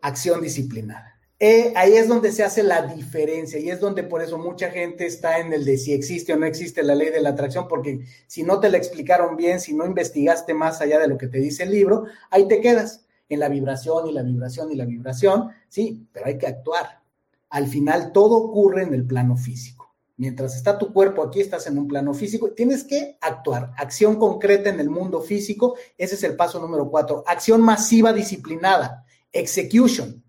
Acción 0.01 0.41
disciplinada. 0.41 1.17
Eh, 1.39 1.75
ahí 1.77 1.93
es 1.93 2.09
donde 2.09 2.33
se 2.33 2.45
hace 2.45 2.63
la 2.63 2.87
diferencia 2.87 3.59
y 3.59 3.69
es 3.69 3.79
donde 3.79 4.03
por 4.03 4.23
eso 4.23 4.39
mucha 4.39 4.71
gente 4.71 5.05
está 5.05 5.39
en 5.39 5.53
el 5.53 5.67
de 5.67 5.77
si 5.77 5.93
existe 5.93 6.33
o 6.33 6.37
no 6.39 6.47
existe 6.47 6.83
la 6.83 6.95
ley 6.95 7.11
de 7.11 7.21
la 7.21 7.31
atracción, 7.31 7.69
porque 7.69 8.07
si 8.27 8.43
no 8.43 8.59
te 8.59 8.71
la 8.71 8.79
explicaron 8.79 9.37
bien, 9.37 9.61
si 9.61 9.75
no 9.75 9.85
investigaste 9.85 10.55
más 10.55 10.81
allá 10.81 10.99
de 10.99 11.09
lo 11.09 11.19
que 11.19 11.29
te 11.29 11.39
dice 11.39 11.65
el 11.65 11.73
libro, 11.73 12.05
ahí 12.31 12.49
te 12.49 12.63
quedas 12.63 13.05
en 13.29 13.41
la 13.41 13.51
vibración 13.51 14.09
y 14.09 14.13
la 14.13 14.23
vibración 14.23 14.73
y 14.73 14.77
la 14.77 14.87
vibración, 14.87 15.51
sí, 15.69 16.09
pero 16.11 16.27
hay 16.27 16.39
que 16.39 16.47
actuar. 16.47 17.03
Al 17.51 17.67
final 17.67 18.13
todo 18.13 18.37
ocurre 18.39 18.85
en 18.85 18.95
el 18.95 19.07
plano 19.07 19.37
físico. 19.37 19.76
Mientras 20.19 20.57
está 20.57 20.79
tu 20.79 20.93
cuerpo 20.93 21.23
aquí, 21.23 21.41
estás 21.41 21.67
en 21.67 21.79
un 21.79 21.87
plano 21.87 22.15
físico, 22.15 22.53
tienes 22.53 22.85
que 22.85 23.19
actuar. 23.21 23.73
Acción 23.77 24.17
concreta 24.17 24.71
en 24.71 24.81
el 24.81 24.89
mundo 24.89 25.21
físico, 25.21 25.77
ese 25.99 26.15
es 26.15 26.23
el 26.23 26.37
paso 26.37 26.59
número 26.59 26.91
cuatro. 26.91 27.23
Acción 27.27 27.61
masiva 27.61 28.13
disciplinada, 28.13 29.05
execution, 29.31 30.25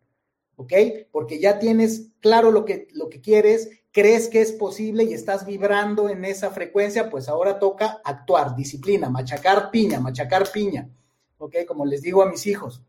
¿ok? 0.57 0.73
Porque 1.11 1.39
ya 1.39 1.57
tienes 1.59 2.11
claro 2.19 2.51
lo 2.51 2.65
que, 2.65 2.89
lo 2.93 3.07
que 3.07 3.21
quieres, 3.21 3.69
crees 3.91 4.27
que 4.27 4.41
es 4.41 4.51
posible 4.51 5.05
y 5.05 5.13
estás 5.13 5.45
vibrando 5.45 6.09
en 6.09 6.25
esa 6.25 6.51
frecuencia, 6.51 7.09
pues 7.09 7.29
ahora 7.29 7.57
toca 7.57 8.01
actuar, 8.03 8.55
disciplina, 8.55 9.09
machacar 9.09 9.71
piña, 9.71 9.99
machacar 9.99 10.51
piña. 10.51 10.89
¿ok? 11.37 11.55
Como 11.67 11.85
les 11.85 12.01
digo 12.01 12.21
a 12.21 12.29
mis 12.29 12.45
hijos, 12.47 12.83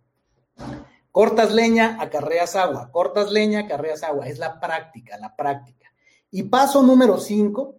cortas 1.12 1.52
leña, 1.52 1.96
acarreas 2.00 2.56
agua, 2.56 2.90
cortas 2.90 3.30
leña, 3.30 3.60
acarreas 3.60 4.02
agua, 4.02 4.26
es 4.26 4.38
la 4.38 4.60
práctica, 4.60 5.18
la 5.18 5.36
práctica. 5.36 5.87
Y 6.30 6.44
paso 6.44 6.82
número 6.82 7.18
cinco, 7.18 7.76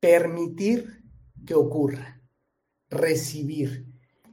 permitir 0.00 1.02
que 1.46 1.54
ocurra, 1.54 2.20
recibir, 2.88 3.86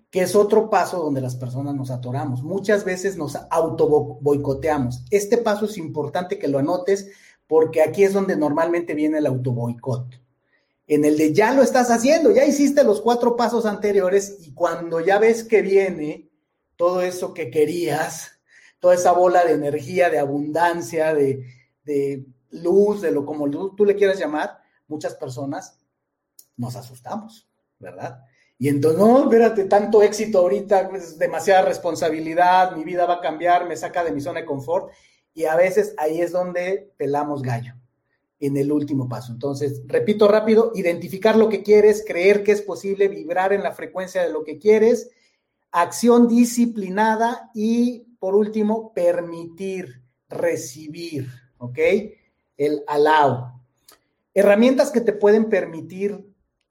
que 0.09 0.21
es 0.21 0.35
otro 0.35 0.69
paso 0.69 0.97
donde 1.03 1.21
las 1.21 1.35
personas 1.35 1.75
nos 1.75 1.91
atoramos. 1.91 2.41
Muchas 2.41 2.83
veces 2.83 3.17
nos 3.17 3.35
auto 3.49 3.87
boicoteamos. 4.21 5.05
Este 5.11 5.37
paso 5.37 5.65
es 5.65 5.77
importante 5.77 6.39
que 6.39 6.47
lo 6.47 6.59
anotes 6.59 7.11
porque 7.45 7.81
aquí 7.81 8.03
es 8.03 8.13
donde 8.13 8.35
normalmente 8.35 8.93
viene 8.93 9.19
el 9.19 9.27
auto 9.27 9.51
boicot 9.51 10.19
en 10.87 11.03
el 11.03 11.17
de 11.17 11.33
ya 11.33 11.53
lo 11.53 11.61
estás 11.61 11.91
haciendo, 11.91 12.31
ya 12.31 12.45
hiciste 12.45 12.83
los 12.83 13.01
cuatro 13.01 13.35
pasos 13.35 13.65
anteriores 13.65 14.37
y 14.47 14.53
cuando 14.53 15.01
ya 15.01 15.19
ves 15.19 15.43
que 15.43 15.61
viene 15.61 16.29
todo 16.77 17.01
eso 17.01 17.33
que 17.33 17.51
querías, 17.51 18.39
toda 18.79 18.95
esa 18.95 19.11
bola 19.11 19.43
de 19.43 19.53
energía, 19.53 20.09
de 20.09 20.19
abundancia, 20.19 21.13
de, 21.13 21.43
luz, 22.51 23.01
de 23.01 23.11
lo 23.11 23.25
como 23.25 23.49
tú, 23.49 23.85
le 23.85 23.95
quieras 23.95 24.19
llamar, 24.19 24.59
muchas 24.87 25.15
personas 25.15 25.79
nos 26.55 26.75
asustamos, 26.75 27.49
¿verdad? 27.79 28.23
Y 28.59 28.69
entonces, 28.69 28.99
no, 28.99 29.23
espérate, 29.23 29.65
tanto 29.65 30.01
éxito 30.01 30.39
ahorita, 30.39 30.89
es 30.95 31.19
demasiada 31.19 31.63
responsabilidad, 31.63 32.75
mi 32.75 32.83
vida 32.83 33.05
va 33.05 33.15
a 33.15 33.21
cambiar, 33.21 33.67
me 33.67 33.77
saca 33.77 34.03
de 34.03 34.11
mi 34.11 34.21
zona 34.21 34.39
de 34.39 34.45
confort. 34.45 34.91
Y 35.33 35.45
a 35.45 35.55
veces 35.55 35.93
ahí 35.97 36.19
es 36.19 36.31
donde 36.31 36.91
pelamos 36.97 37.43
gallo 37.43 37.75
en 38.39 38.57
el 38.57 38.71
último 38.71 39.07
paso. 39.07 39.31
Entonces, 39.31 39.83
repito 39.85 40.27
rápido, 40.27 40.71
identificar 40.73 41.35
lo 41.35 41.49
que 41.49 41.63
quieres, 41.63 42.03
creer 42.05 42.43
que 42.43 42.51
es 42.51 42.61
posible, 42.61 43.07
vibrar 43.07 43.53
en 43.53 43.63
la 43.63 43.73
frecuencia 43.73 44.23
de 44.23 44.31
lo 44.31 44.43
que 44.43 44.57
quieres, 44.57 45.11
acción 45.71 46.27
disciplinada 46.27 47.51
y, 47.53 48.15
por 48.19 48.35
último, 48.35 48.93
permitir, 48.93 50.01
recibir, 50.29 51.27
¿ok? 51.57 51.79
El 52.57 52.83
allow. 52.87 53.53
Herramientas 54.33 54.91
que 54.91 55.01
te 55.01 55.13
pueden 55.13 55.49
permitir 55.49 56.27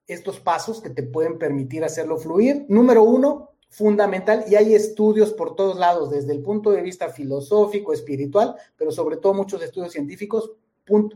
estos 0.06 0.40
pasos, 0.40 0.80
que 0.80 0.90
te 0.90 1.02
pueden 1.02 1.38
permitir 1.38 1.84
hacerlo 1.84 2.18
fluir. 2.18 2.66
Número 2.68 3.02
uno, 3.02 3.50
fundamental, 3.68 4.44
y 4.48 4.54
hay 4.54 4.74
estudios 4.74 5.32
por 5.32 5.56
todos 5.56 5.76
lados, 5.76 6.10
desde 6.10 6.32
el 6.32 6.42
punto 6.42 6.70
de 6.70 6.82
vista 6.82 7.08
filosófico, 7.08 7.92
espiritual, 7.92 8.56
pero 8.76 8.90
sobre 8.90 9.16
todo 9.16 9.34
muchos 9.34 9.62
estudios 9.62 9.92
científicos, 9.92 10.52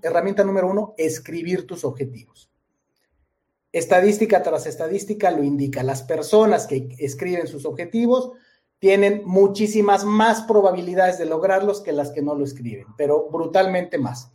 herramienta 0.02 0.44
número 0.44 0.68
uno, 0.68 0.94
escribir 0.98 1.66
tus 1.66 1.85
objetivos. 1.85 2.50
Estadística 3.72 4.42
tras 4.42 4.66
estadística 4.66 5.30
lo 5.30 5.44
indica. 5.44 5.85
Las 5.85 6.02
personas 6.02 6.66
que 6.66 6.88
escriben 6.98 7.46
sus 7.46 7.64
objetivos 7.64 8.33
tienen 8.80 9.22
muchísimas 9.24 10.04
más 10.04 10.42
probabilidades 10.42 11.18
de 11.18 11.26
lograrlos 11.26 11.80
que 11.80 11.92
las 11.92 12.11
que 12.11 12.22
no 12.22 12.35
lo 12.35 12.44
escriben, 12.44 12.87
pero 12.96 13.28
brutalmente 13.30 13.96
más. 13.96 14.33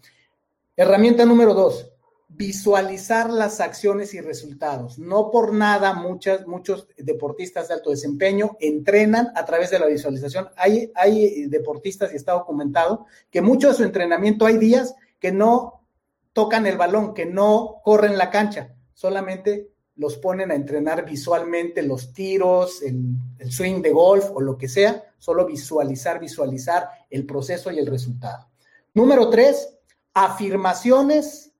Herramienta 0.77 1.25
número 1.25 1.53
dos, 1.53 1.91
visualizar 2.27 3.29
las 3.29 3.61
acciones 3.61 4.13
y 4.13 4.19
resultados. 4.19 4.99
No 4.99 5.31
por 5.31 5.53
nada 5.53 5.93
muchas, 5.93 6.45
muchos 6.47 6.87
deportistas 6.97 7.67
de 7.67 7.75
alto 7.75 7.91
desempeño 7.91 8.57
entrenan 8.59 9.31
a 9.35 9.45
través 9.45 9.71
de 9.71 9.79
la 9.79 9.85
visualización. 9.85 10.49
Hay, 10.57 10.91
hay 10.95 11.47
deportistas, 11.47 12.11
y 12.11 12.17
está 12.17 12.33
documentado, 12.33 13.05
que 13.31 13.41
mucho 13.41 13.69
de 13.69 13.75
su 13.75 13.83
entrenamiento 13.83 14.45
hay 14.45 14.57
días 14.57 14.95
que 15.19 15.31
no 15.31 15.85
tocan 16.33 16.67
el 16.67 16.77
balón, 16.77 17.13
que 17.13 17.25
no 17.25 17.81
corren 17.83 18.17
la 18.17 18.29
cancha, 18.29 18.75
solamente 18.93 19.71
los 19.95 20.17
ponen 20.17 20.51
a 20.51 20.55
entrenar 20.55 21.05
visualmente 21.05 21.81
los 21.81 22.11
tiros, 22.11 22.81
el, 22.81 23.15
swing 23.49 23.81
de 23.81 23.91
golf 23.91 24.31
o 24.33 24.41
lo 24.41 24.57
que 24.57 24.67
sea, 24.67 25.03
solo 25.17 25.45
visualizar, 25.45 26.19
visualizar 26.19 26.89
el 27.09 27.25
proceso 27.25 27.71
y 27.71 27.79
el 27.79 27.87
resultado. 27.87 28.49
Número 28.93 29.29
tres, 29.29 29.74
afirmaciones 30.15 31.51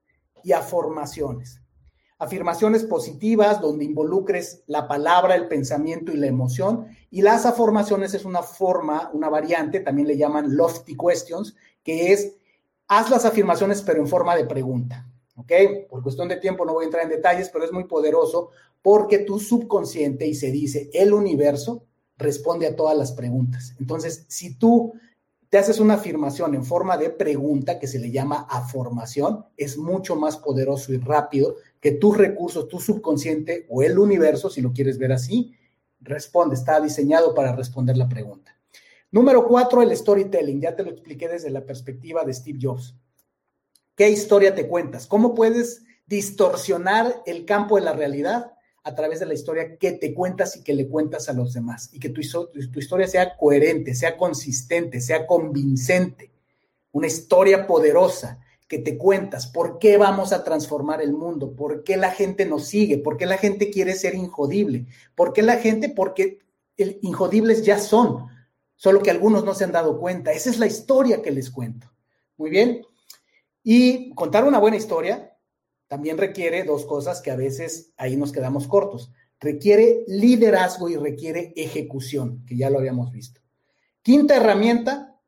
y 0.42 0.52
afirmaciones. 0.52 1.60
Afirmaciones 2.18 2.84
positivas 2.84 3.60
donde 3.60 3.84
involucres 3.84 4.62
la 4.66 4.88
palabra, 4.88 5.34
el 5.34 5.46
pensamiento 5.46 6.10
y 6.10 6.16
la 6.16 6.26
emoción. 6.26 6.86
Y 7.10 7.20
las 7.20 7.44
afirmaciones 7.44 8.14
es 8.14 8.24
una 8.24 8.42
forma, 8.42 9.10
una 9.12 9.28
variante, 9.28 9.80
también 9.80 10.08
le 10.08 10.16
llaman 10.16 10.56
lofty 10.56 10.96
questions, 10.96 11.54
que 11.84 12.12
es 12.12 12.32
haz 12.88 13.10
las 13.10 13.24
afirmaciones 13.26 13.82
pero 13.82 14.00
en 14.00 14.08
forma 14.08 14.34
de 14.34 14.46
pregunta, 14.46 15.06
¿ok? 15.36 15.52
Por 15.90 16.02
cuestión 16.02 16.28
de 16.28 16.36
tiempo 16.36 16.64
no 16.64 16.72
voy 16.72 16.84
a 16.84 16.86
entrar 16.86 17.04
en 17.04 17.10
detalles, 17.10 17.50
pero 17.50 17.64
es 17.64 17.72
muy 17.72 17.84
poderoso 17.84 18.50
porque 18.80 19.18
tu 19.18 19.38
subconsciente, 19.38 20.26
y 20.26 20.34
se 20.34 20.50
dice, 20.50 20.88
el 20.94 21.12
universo 21.12 21.82
responde 22.16 22.66
a 22.68 22.76
todas 22.76 22.96
las 22.96 23.12
preguntas. 23.12 23.74
Entonces, 23.78 24.24
si 24.28 24.54
tú 24.54 24.94
te 25.48 25.58
haces 25.58 25.78
una 25.80 25.94
afirmación 25.94 26.54
en 26.54 26.64
forma 26.64 26.96
de 26.96 27.10
pregunta, 27.10 27.78
que 27.78 27.86
se 27.86 27.98
le 27.98 28.10
llama 28.10 28.46
afirmación, 28.50 29.44
es 29.56 29.78
mucho 29.78 30.16
más 30.16 30.36
poderoso 30.36 30.92
y 30.92 30.98
rápido 30.98 31.56
que 31.80 31.92
tus 31.92 32.16
recursos, 32.16 32.68
tu 32.68 32.80
subconsciente 32.80 33.66
o 33.68 33.82
el 33.82 33.98
universo, 33.98 34.50
si 34.50 34.60
lo 34.60 34.72
quieres 34.72 34.98
ver 34.98 35.12
así, 35.12 35.54
responde, 36.00 36.56
está 36.56 36.80
diseñado 36.80 37.34
para 37.34 37.54
responder 37.54 37.96
la 37.96 38.08
pregunta. 38.08 38.56
Número 39.12 39.46
cuatro, 39.46 39.82
el 39.82 39.96
storytelling. 39.96 40.60
Ya 40.60 40.74
te 40.74 40.82
lo 40.82 40.90
expliqué 40.90 41.28
desde 41.28 41.50
la 41.50 41.64
perspectiva 41.64 42.24
de 42.24 42.34
Steve 42.34 42.58
Jobs. 42.60 42.96
¿Qué 43.94 44.10
historia 44.10 44.54
te 44.54 44.68
cuentas? 44.68 45.06
¿Cómo 45.06 45.34
puedes 45.34 45.84
distorsionar 46.06 47.22
el 47.24 47.44
campo 47.44 47.76
de 47.76 47.82
la 47.82 47.92
realidad 47.92 48.55
a 48.86 48.94
través 48.94 49.18
de 49.18 49.26
la 49.26 49.34
historia 49.34 49.78
que 49.78 49.92
te 49.92 50.14
cuentas 50.14 50.56
y 50.56 50.62
que 50.62 50.72
le 50.72 50.86
cuentas 50.86 51.28
a 51.28 51.32
los 51.32 51.52
demás? 51.52 51.90
Y 51.92 51.98
que 51.98 52.08
tu, 52.08 52.20
historia 52.20 53.08
sea 53.08 53.36
coherente, 53.36 53.96
sea 53.96 54.16
consistente, 54.16 55.00
sea 55.00 55.26
convincente. 55.26 56.30
Una 56.92 57.08
historia 57.08 57.66
poderosa 57.66 58.38
que 58.68 58.78
te 58.78 58.96
cuentas, 58.96 59.48
por 59.48 59.80
qué 59.80 59.96
vamos 59.96 60.32
a 60.32 60.44
transformar 60.44 61.02
el 61.02 61.12
mundo, 61.12 61.50
por 61.56 61.82
qué 61.82 61.96
la 61.96 62.12
gente 62.12 62.46
nos 62.46 62.66
sigue, 62.66 62.98
por 62.98 63.16
qué 63.16 63.26
la 63.26 63.38
gente 63.38 63.70
quiere 63.70 63.92
ser 63.94 64.14
injodible, 64.14 64.86
por 65.16 65.32
qué 65.32 65.42
la 65.42 65.56
gente, 65.56 65.88
porque 65.88 66.38
el, 66.76 67.00
injodibles 67.02 67.64
ya 67.64 67.80
son, 67.80 68.28
solo 68.76 69.02
que 69.02 69.10
algunos 69.10 69.44
no 69.44 69.54
se 69.54 69.64
han 69.64 69.72
dado 69.72 69.98
cuenta. 69.98 70.30
Esa 70.30 70.48
es 70.48 70.60
la 70.60 70.66
historia 70.66 71.22
que 71.22 71.32
les 71.32 71.50
cuento. 71.50 71.90
Muy 72.36 72.50
bien. 72.50 72.82
Y 73.64 74.14
contar 74.14 74.44
una 74.44 74.60
buena 74.60 74.76
historia 74.76 75.35
también 75.88 76.18
requiere 76.18 76.64
dos 76.64 76.84
cosas 76.84 77.20
que 77.20 77.30
a 77.30 77.36
veces 77.36 77.92
ahí 77.96 78.16
nos 78.16 78.32
quedamos 78.32 78.66
cortos. 78.66 79.12
Requiere 79.38 80.04
liderazgo 80.08 80.88
y 80.88 80.96
requiere 80.96 81.52
ejecución, 81.56 82.44
que 82.46 82.56
ya 82.56 82.70
lo 82.70 82.78
habíamos 82.78 83.12
visto. 83.12 83.40
Quinta 84.02 84.36
herramienta, 84.36 85.20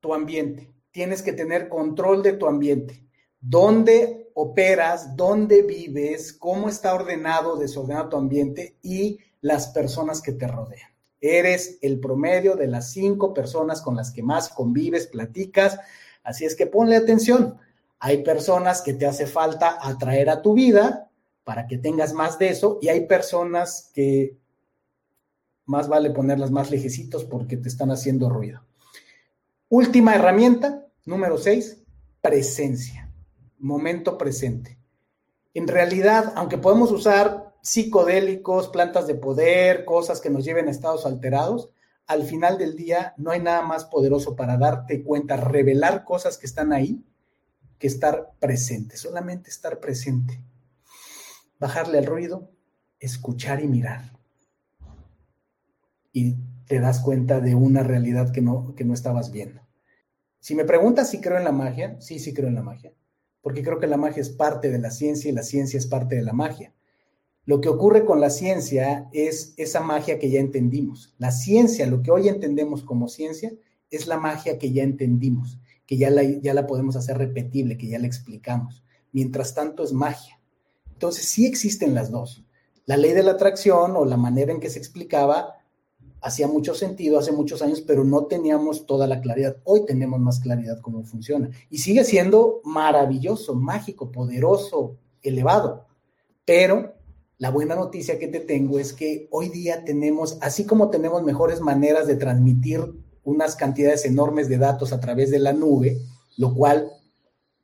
tu 0.00 0.14
ambiente. 0.14 0.72
Tienes 0.90 1.22
que 1.22 1.32
tener 1.32 1.68
control 1.68 2.22
de 2.22 2.32
tu 2.34 2.46
ambiente. 2.46 3.06
¿Dónde 3.40 4.30
operas? 4.34 5.16
¿Dónde 5.16 5.62
vives? 5.62 6.32
¿Cómo 6.32 6.68
está 6.68 6.94
ordenado, 6.94 7.56
desordenado 7.56 8.10
tu 8.10 8.16
ambiente? 8.16 8.76
Y 8.82 9.18
las 9.40 9.68
personas 9.68 10.20
que 10.20 10.32
te 10.32 10.46
rodean. 10.46 10.90
Eres 11.20 11.78
el 11.82 12.00
promedio 12.00 12.56
de 12.56 12.66
las 12.66 12.92
cinco 12.92 13.34
personas 13.34 13.82
con 13.82 13.96
las 13.96 14.10
que 14.10 14.22
más 14.22 14.48
convives, 14.48 15.06
platicas. 15.06 15.78
Así 16.22 16.44
es 16.44 16.56
que 16.56 16.66
ponle 16.66 16.96
atención. 16.96 17.58
Hay 18.00 18.22
personas 18.22 18.80
que 18.82 18.94
te 18.94 19.06
hace 19.06 19.26
falta 19.26 19.78
atraer 19.80 20.30
a 20.30 20.40
tu 20.40 20.54
vida 20.54 21.10
para 21.44 21.66
que 21.66 21.78
tengas 21.78 22.14
más 22.14 22.38
de 22.38 22.48
eso 22.48 22.78
y 22.80 22.88
hay 22.88 23.06
personas 23.06 23.90
que 23.94 24.38
más 25.66 25.86
vale 25.86 26.10
ponerlas 26.10 26.50
más 26.50 26.70
lejecitos 26.70 27.24
porque 27.24 27.56
te 27.56 27.68
están 27.68 27.90
haciendo 27.90 28.28
ruido. 28.30 28.62
Última 29.68 30.14
herramienta, 30.14 30.86
número 31.04 31.36
seis, 31.38 31.82
presencia, 32.20 33.12
momento 33.58 34.18
presente. 34.18 34.78
En 35.52 35.68
realidad, 35.68 36.32
aunque 36.36 36.58
podemos 36.58 36.90
usar 36.92 37.54
psicodélicos, 37.62 38.68
plantas 38.68 39.06
de 39.06 39.14
poder, 39.14 39.84
cosas 39.84 40.20
que 40.20 40.30
nos 40.30 40.44
lleven 40.44 40.68
a 40.68 40.70
estados 40.70 41.04
alterados, 41.04 41.68
al 42.06 42.24
final 42.24 42.58
del 42.58 42.76
día 42.76 43.14
no 43.18 43.30
hay 43.30 43.40
nada 43.40 43.62
más 43.62 43.84
poderoso 43.84 44.34
para 44.34 44.56
darte 44.56 45.04
cuenta, 45.04 45.36
revelar 45.36 46.04
cosas 46.04 46.38
que 46.38 46.46
están 46.46 46.72
ahí, 46.72 47.04
que 47.80 47.86
estar 47.86 48.34
presente, 48.38 48.96
solamente 48.98 49.48
estar 49.48 49.80
presente. 49.80 50.38
Bajarle 51.58 51.98
al 51.98 52.06
ruido, 52.06 52.50
escuchar 53.00 53.64
y 53.64 53.68
mirar. 53.68 54.12
Y 56.12 56.36
te 56.66 56.78
das 56.78 57.00
cuenta 57.00 57.40
de 57.40 57.54
una 57.54 57.82
realidad 57.82 58.32
que 58.32 58.42
no, 58.42 58.74
que 58.74 58.84
no 58.84 58.92
estabas 58.92 59.32
viendo. 59.32 59.62
Si 60.40 60.54
me 60.54 60.66
preguntas 60.66 61.10
si 61.10 61.20
creo 61.20 61.38
en 61.38 61.44
la 61.44 61.52
magia, 61.52 61.98
sí, 62.00 62.18
sí 62.18 62.34
creo 62.34 62.48
en 62.48 62.54
la 62.54 62.62
magia, 62.62 62.92
porque 63.40 63.62
creo 63.62 63.80
que 63.80 63.86
la 63.86 63.96
magia 63.96 64.20
es 64.20 64.30
parte 64.30 64.70
de 64.70 64.78
la 64.78 64.90
ciencia 64.90 65.30
y 65.30 65.34
la 65.34 65.42
ciencia 65.42 65.78
es 65.78 65.86
parte 65.86 66.16
de 66.16 66.22
la 66.22 66.34
magia. 66.34 66.74
Lo 67.46 67.62
que 67.62 67.70
ocurre 67.70 68.04
con 68.04 68.20
la 68.20 68.28
ciencia 68.28 69.08
es 69.12 69.54
esa 69.56 69.80
magia 69.80 70.18
que 70.18 70.30
ya 70.30 70.40
entendimos. 70.40 71.14
La 71.16 71.30
ciencia, 71.32 71.86
lo 71.86 72.02
que 72.02 72.10
hoy 72.10 72.28
entendemos 72.28 72.84
como 72.84 73.08
ciencia, 73.08 73.52
es 73.90 74.06
la 74.06 74.18
magia 74.18 74.58
que 74.58 74.70
ya 74.70 74.82
entendimos 74.82 75.58
que 75.90 75.96
ya 75.96 76.08
la, 76.08 76.22
ya 76.22 76.54
la 76.54 76.68
podemos 76.68 76.94
hacer 76.94 77.18
repetible, 77.18 77.76
que 77.76 77.88
ya 77.88 77.98
la 77.98 78.06
explicamos. 78.06 78.84
Mientras 79.10 79.54
tanto 79.54 79.82
es 79.82 79.92
magia. 79.92 80.38
Entonces 80.92 81.24
sí 81.24 81.46
existen 81.46 81.96
las 81.96 82.12
dos. 82.12 82.44
La 82.86 82.96
ley 82.96 83.12
de 83.12 83.24
la 83.24 83.32
atracción 83.32 83.96
o 83.96 84.04
la 84.04 84.16
manera 84.16 84.52
en 84.52 84.60
que 84.60 84.70
se 84.70 84.78
explicaba 84.78 85.56
hacía 86.20 86.46
mucho 86.46 86.76
sentido 86.76 87.18
hace 87.18 87.32
muchos 87.32 87.60
años, 87.60 87.80
pero 87.80 88.04
no 88.04 88.26
teníamos 88.26 88.86
toda 88.86 89.08
la 89.08 89.20
claridad. 89.20 89.56
Hoy 89.64 89.84
tenemos 89.84 90.20
más 90.20 90.38
claridad 90.38 90.78
cómo 90.80 91.02
funciona. 91.02 91.50
Y 91.70 91.78
sigue 91.78 92.04
siendo 92.04 92.60
maravilloso, 92.62 93.56
mágico, 93.56 94.12
poderoso, 94.12 94.96
elevado. 95.22 95.88
Pero 96.44 96.94
la 97.38 97.50
buena 97.50 97.74
noticia 97.74 98.16
que 98.20 98.28
te 98.28 98.38
tengo 98.38 98.78
es 98.78 98.92
que 98.92 99.26
hoy 99.32 99.48
día 99.48 99.84
tenemos, 99.84 100.38
así 100.40 100.66
como 100.66 100.88
tenemos 100.88 101.24
mejores 101.24 101.60
maneras 101.60 102.06
de 102.06 102.14
transmitir 102.14 102.94
unas 103.24 103.56
cantidades 103.56 104.04
enormes 104.04 104.48
de 104.48 104.58
datos 104.58 104.92
a 104.92 105.00
través 105.00 105.30
de 105.30 105.38
la 105.38 105.52
nube, 105.52 105.98
lo 106.36 106.54
cual 106.54 106.90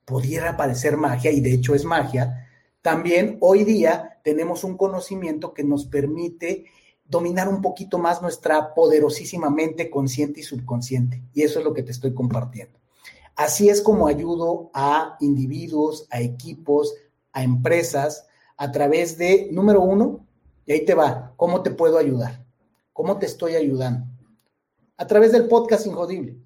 pudiera 0.05 0.57
parecer 0.57 0.97
magia, 0.97 1.31
y 1.31 1.41
de 1.41 1.53
hecho 1.53 1.75
es 1.75 1.85
magia, 1.85 2.49
también 2.83 3.39
hoy 3.41 3.65
día 3.65 4.21
tenemos 4.23 4.65
un 4.65 4.77
conocimiento 4.77 5.53
que 5.53 5.65
nos 5.65 5.87
permite 5.87 6.67
dominar 7.09 7.49
un 7.49 7.63
poquito 7.63 7.99
más 7.99 8.23
nuestra 8.23 8.75
poderosísima 8.75 9.51
mente 9.51 9.91
consciente 9.91 10.41
y 10.41 10.43
subconsciente. 10.43 11.23
Y 11.33 11.43
eso 11.43 11.59
es 11.59 11.65
lo 11.65 11.75
que 11.75 11.83
te 11.83 11.93
estoy 11.93 12.15
compartiendo. 12.15 12.79
Así 13.35 13.69
es 13.69 13.83
como 13.83 14.07
ayudo 14.07 14.71
a 14.73 15.17
individuos, 15.21 16.07
a 16.11 16.21
equipos, 16.21 16.95
a 17.33 17.43
empresas, 17.43 18.27
a 18.57 18.73
través 18.73 19.19
de, 19.19 19.49
número 19.53 19.83
uno, 19.83 20.27
y 20.65 20.73
ahí 20.73 20.85
te 20.85 20.95
va, 20.95 21.35
¿cómo 21.37 21.63
te 21.63 21.71
puedo 21.71 21.99
ayudar? 21.99 22.45
¿Cómo 22.93 23.19
te 23.19 23.27
estoy 23.27 23.55
ayudando? 23.55 24.07
A 24.97 25.07
través 25.07 25.33
del 25.33 25.49
podcast 25.49 25.87
Injodible. 25.87 26.37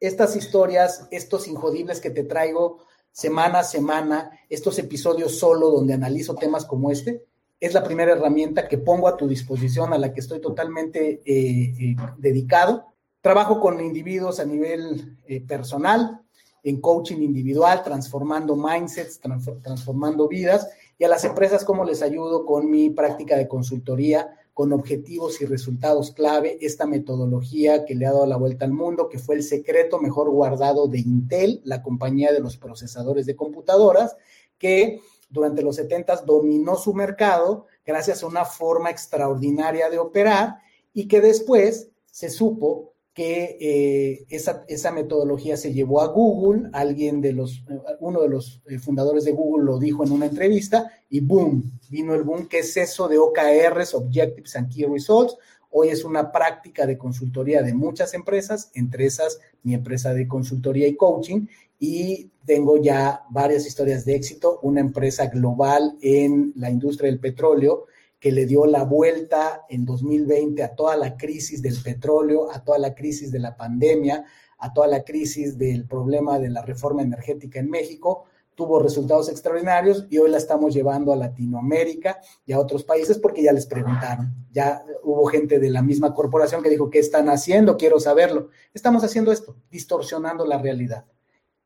Estas 0.00 0.36
historias, 0.36 1.08
estos 1.10 1.48
injodibles 1.48 2.00
que 2.00 2.10
te 2.10 2.24
traigo 2.24 2.78
semana 3.12 3.60
a 3.60 3.64
semana, 3.64 4.30
estos 4.50 4.78
episodios 4.78 5.38
solo 5.38 5.70
donde 5.70 5.94
analizo 5.94 6.34
temas 6.34 6.64
como 6.66 6.90
este, 6.90 7.24
es 7.58 7.72
la 7.72 7.82
primera 7.82 8.12
herramienta 8.12 8.68
que 8.68 8.78
pongo 8.78 9.08
a 9.08 9.16
tu 9.16 9.26
disposición, 9.26 9.92
a 9.92 9.98
la 9.98 10.12
que 10.12 10.20
estoy 10.20 10.40
totalmente 10.40 11.22
eh, 11.24 11.74
eh, 11.80 11.96
dedicado. 12.18 12.92
Trabajo 13.22 13.60
con 13.60 13.80
individuos 13.80 14.38
a 14.38 14.44
nivel 14.44 15.16
eh, 15.26 15.40
personal, 15.40 16.20
en 16.62 16.80
coaching 16.80 17.22
individual, 17.22 17.82
transformando 17.82 18.56
mindsets, 18.56 19.20
transformando 19.62 20.28
vidas, 20.28 20.68
y 20.98 21.04
a 21.04 21.08
las 21.08 21.24
empresas 21.24 21.64
cómo 21.64 21.84
les 21.84 22.02
ayudo 22.02 22.44
con 22.44 22.70
mi 22.70 22.90
práctica 22.90 23.36
de 23.36 23.48
consultoría 23.48 24.36
con 24.56 24.72
objetivos 24.72 25.42
y 25.42 25.44
resultados 25.44 26.12
clave, 26.12 26.56
esta 26.62 26.86
metodología 26.86 27.84
que 27.84 27.94
le 27.94 28.06
ha 28.06 28.12
dado 28.12 28.24
la 28.24 28.38
vuelta 28.38 28.64
al 28.64 28.72
mundo, 28.72 29.10
que 29.10 29.18
fue 29.18 29.34
el 29.34 29.42
secreto 29.42 30.00
mejor 30.00 30.30
guardado 30.30 30.88
de 30.88 30.98
Intel, 30.98 31.60
la 31.64 31.82
compañía 31.82 32.32
de 32.32 32.40
los 32.40 32.56
procesadores 32.56 33.26
de 33.26 33.36
computadoras, 33.36 34.16
que 34.56 35.02
durante 35.28 35.60
los 35.60 35.76
70 35.76 36.22
dominó 36.24 36.76
su 36.76 36.94
mercado 36.94 37.66
gracias 37.84 38.22
a 38.22 38.28
una 38.28 38.46
forma 38.46 38.88
extraordinaria 38.88 39.90
de 39.90 39.98
operar 39.98 40.56
y 40.94 41.06
que 41.06 41.20
después 41.20 41.90
se 42.10 42.30
supo 42.30 42.94
que 43.16 43.56
eh, 43.58 44.26
esa, 44.28 44.92
metodología 44.92 45.56
se 45.56 45.72
llevó 45.72 46.02
a 46.02 46.08
Google, 46.08 46.68
alguien 46.74 47.22
de 47.22 47.32
los, 47.32 47.64
uno 47.98 48.20
de 48.20 48.28
los 48.28 48.60
eh, 48.66 48.78
fundadores 48.78 49.24
de 49.24 49.32
Google 49.32 49.64
lo 49.64 49.78
dijo 49.78 50.04
en 50.04 50.12
una 50.12 50.26
entrevista, 50.26 50.92
y 51.08 51.20
boom, 51.20 51.78
vino 51.88 52.14
el 52.14 52.24
boom, 52.24 52.46
que 52.46 52.58
es 52.58 52.76
eso 52.76 53.08
de 53.08 53.16
OKRs, 53.16 53.94
Objectives 53.94 54.54
and 54.56 54.70
Key 54.70 54.84
Results. 54.84 55.34
Hoy 55.70 55.88
es 55.88 56.04
una 56.04 56.30
práctica 56.30 56.84
de 56.84 56.98
consultoría 56.98 57.62
de 57.62 57.72
muchas 57.72 58.12
empresas, 58.12 58.70
entre 58.74 59.06
esas 59.06 59.40
mi 59.62 59.72
empresa 59.72 60.12
de 60.12 60.28
consultoría 60.28 60.86
y 60.86 60.94
coaching, 60.94 61.46
y 61.78 62.30
tengo 62.44 62.76
ya 62.82 63.24
varias 63.30 63.66
historias 63.66 64.04
de 64.04 64.14
éxito, 64.14 64.60
una 64.60 64.80
empresa 64.80 65.28
global 65.28 65.96
en 66.02 66.52
la 66.56 66.68
industria 66.68 67.08
del 67.08 67.18
petróleo, 67.18 67.86
que 68.18 68.32
le 68.32 68.46
dio 68.46 68.66
la 68.66 68.84
vuelta 68.84 69.64
en 69.68 69.84
2020 69.84 70.62
a 70.62 70.74
toda 70.74 70.96
la 70.96 71.16
crisis 71.16 71.62
del 71.62 71.76
petróleo, 71.82 72.50
a 72.50 72.64
toda 72.64 72.78
la 72.78 72.94
crisis 72.94 73.30
de 73.30 73.38
la 73.38 73.56
pandemia, 73.56 74.24
a 74.58 74.72
toda 74.72 74.86
la 74.86 75.04
crisis 75.04 75.58
del 75.58 75.86
problema 75.86 76.38
de 76.38 76.50
la 76.50 76.62
reforma 76.62 77.02
energética 77.02 77.60
en 77.60 77.70
México, 77.70 78.24
tuvo 78.56 78.80
resultados 78.80 79.28
extraordinarios 79.28 80.06
y 80.08 80.18
hoy 80.18 80.30
la 80.30 80.38
estamos 80.38 80.74
llevando 80.74 81.12
a 81.12 81.16
Latinoamérica 81.16 82.20
y 82.46 82.52
a 82.52 82.58
otros 82.58 82.84
países 82.84 83.18
porque 83.18 83.42
ya 83.42 83.52
les 83.52 83.66
preguntaron, 83.66 84.34
ya 84.50 84.82
hubo 85.04 85.26
gente 85.26 85.58
de 85.58 85.68
la 85.68 85.82
misma 85.82 86.14
corporación 86.14 86.62
que 86.62 86.70
dijo, 86.70 86.88
¿qué 86.88 86.98
están 86.98 87.28
haciendo? 87.28 87.76
Quiero 87.76 88.00
saberlo. 88.00 88.48
Estamos 88.72 89.04
haciendo 89.04 89.30
esto, 89.30 89.56
distorsionando 89.70 90.46
la 90.46 90.58
realidad. 90.58 91.04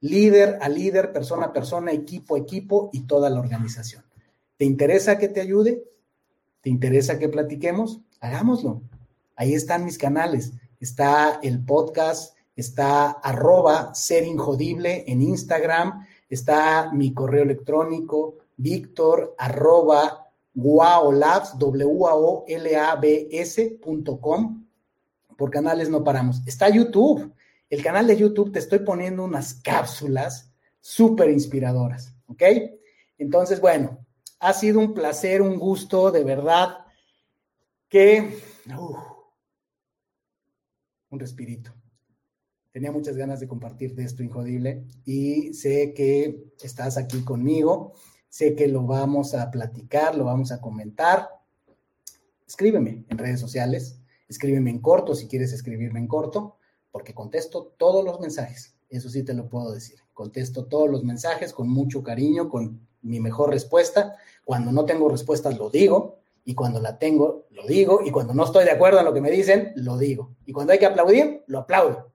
Líder 0.01 0.59
a 0.61 0.69
líder, 0.69 1.13
persona 1.13 1.47
a 1.47 1.53
persona, 1.53 1.93
equipo 1.93 2.35
a 2.35 2.39
equipo 2.39 2.91
y 2.93 3.07
toda 3.07 3.31
la 3.31 3.39
organización. 3.39 4.05
¿Te 4.57 4.65
interesa 4.65 5.17
que 5.17 5.29
te 5.29 5.41
ayude? 5.41 5.85
¿Te 6.61 6.70
interesa 6.70 7.18
que 7.18 7.29
platiquemos? 7.29 8.01
Hagámoslo. 8.20 8.83
Ahí 9.37 9.55
están 9.55 9.85
mis 9.85 9.96
canales. 9.96 10.53
Está 10.79 11.40
el 11.42 11.64
podcast, 11.64 12.37
está 12.55 13.11
arroba 13.11 13.94
ser 13.94 14.25
injodible 14.25 15.05
en 15.07 15.23
Instagram, 15.23 16.07
está 16.29 16.90
mi 16.92 17.14
correo 17.14 17.42
electrónico, 17.42 18.37
Víctor 18.57 19.35
arroba 19.38 20.29
waolabs, 20.55 21.59
w 21.59 22.07
a 22.07 22.14
o 22.14 22.44
l 22.46 22.77
a 22.77 22.96
b 22.96 23.29
s.com. 23.31 24.66
Por 25.37 25.51
canales 25.51 25.88
no 25.88 26.05
paramos. 26.05 26.42
Está 26.46 26.68
YouTube. 26.68 27.33
El 27.70 27.83
canal 27.83 28.07
de 28.07 28.18
YouTube 28.18 28.53
te 28.53 28.59
estoy 28.59 28.81
poniendo 28.81 29.25
unas 29.25 29.55
cápsulas 29.55 30.53
súper 30.81 31.31
inspiradoras, 31.31 32.14
¿ok? 32.27 32.42
Entonces, 33.16 33.61
bueno, 33.61 34.00
ha 34.40 34.53
sido 34.53 34.81
un 34.81 34.94
placer, 34.94 35.42
un 35.42 35.59
gusto, 35.59 36.11
de 36.11 36.24
verdad, 36.24 36.79
que... 37.88 38.42
un 41.11 41.18
respirito. 41.18 41.72
Tenía 42.72 42.92
muchas 42.92 43.16
ganas 43.16 43.40
de 43.40 43.48
compartir 43.48 43.94
de 43.94 44.05
esto 44.05 44.22
injodible 44.22 44.85
y 45.05 45.55
sé 45.55 45.92
que 45.94 46.53
estás 46.62 46.96
aquí 46.96 47.24
conmigo, 47.24 47.94
sé 48.29 48.55
que 48.55 48.68
lo 48.68 48.85
vamos 48.85 49.35
a 49.35 49.50
platicar, 49.50 50.16
lo 50.16 50.24
vamos 50.24 50.53
a 50.53 50.61
comentar. 50.61 51.29
Escríbeme 52.46 53.05
en 53.09 53.18
redes 53.18 53.40
sociales, 53.40 54.00
Escríbeme 54.31 54.70
en 54.70 54.79
corto 54.79 55.16
si 55.16 55.26
quieres 55.26 55.53
escribirme 55.53 55.98
en 55.98 56.07
corto, 56.07 56.57
porque 56.92 57.12
contesto 57.12 57.74
todos 57.76 58.05
los 58.05 58.20
mensajes. 58.20 58.76
Eso 58.90 59.09
sí 59.09 59.22
te 59.22 59.35
lo 59.35 59.48
puedo 59.48 59.72
decir. 59.72 59.98
Contesto 60.12 60.66
todos 60.66 60.90
los 60.90 61.05
mensajes 61.05 61.53
con 61.53 61.68
mucho 61.68 62.03
cariño, 62.03 62.48
con 62.48 62.87
mi 63.03 63.20
mejor 63.20 63.50
respuesta. 63.50 64.16
Cuando 64.44 64.72
no 64.72 64.85
tengo 64.85 65.09
respuestas, 65.09 65.57
lo 65.57 65.70
digo. 65.70 66.18
Y 66.44 66.55
cuando 66.55 66.81
la 66.81 66.98
tengo, 66.98 67.46
lo 67.50 67.66
digo. 67.66 68.00
Y 68.05 68.11
cuando 68.11 68.35
no 68.35 68.44
estoy 68.44 68.64
de 68.64 68.72
acuerdo 68.72 68.98
en 68.98 69.05
lo 69.05 69.14
que 69.14 69.20
me 69.20 69.31
dicen, 69.31 69.72
lo 69.76 69.96
digo. 69.96 70.35
Y 70.44 70.53
cuando 70.53 70.72
hay 70.72 70.79
que 70.79 70.87
aplaudir, 70.87 71.44
lo 71.46 71.61
aplaudo. 71.61 72.11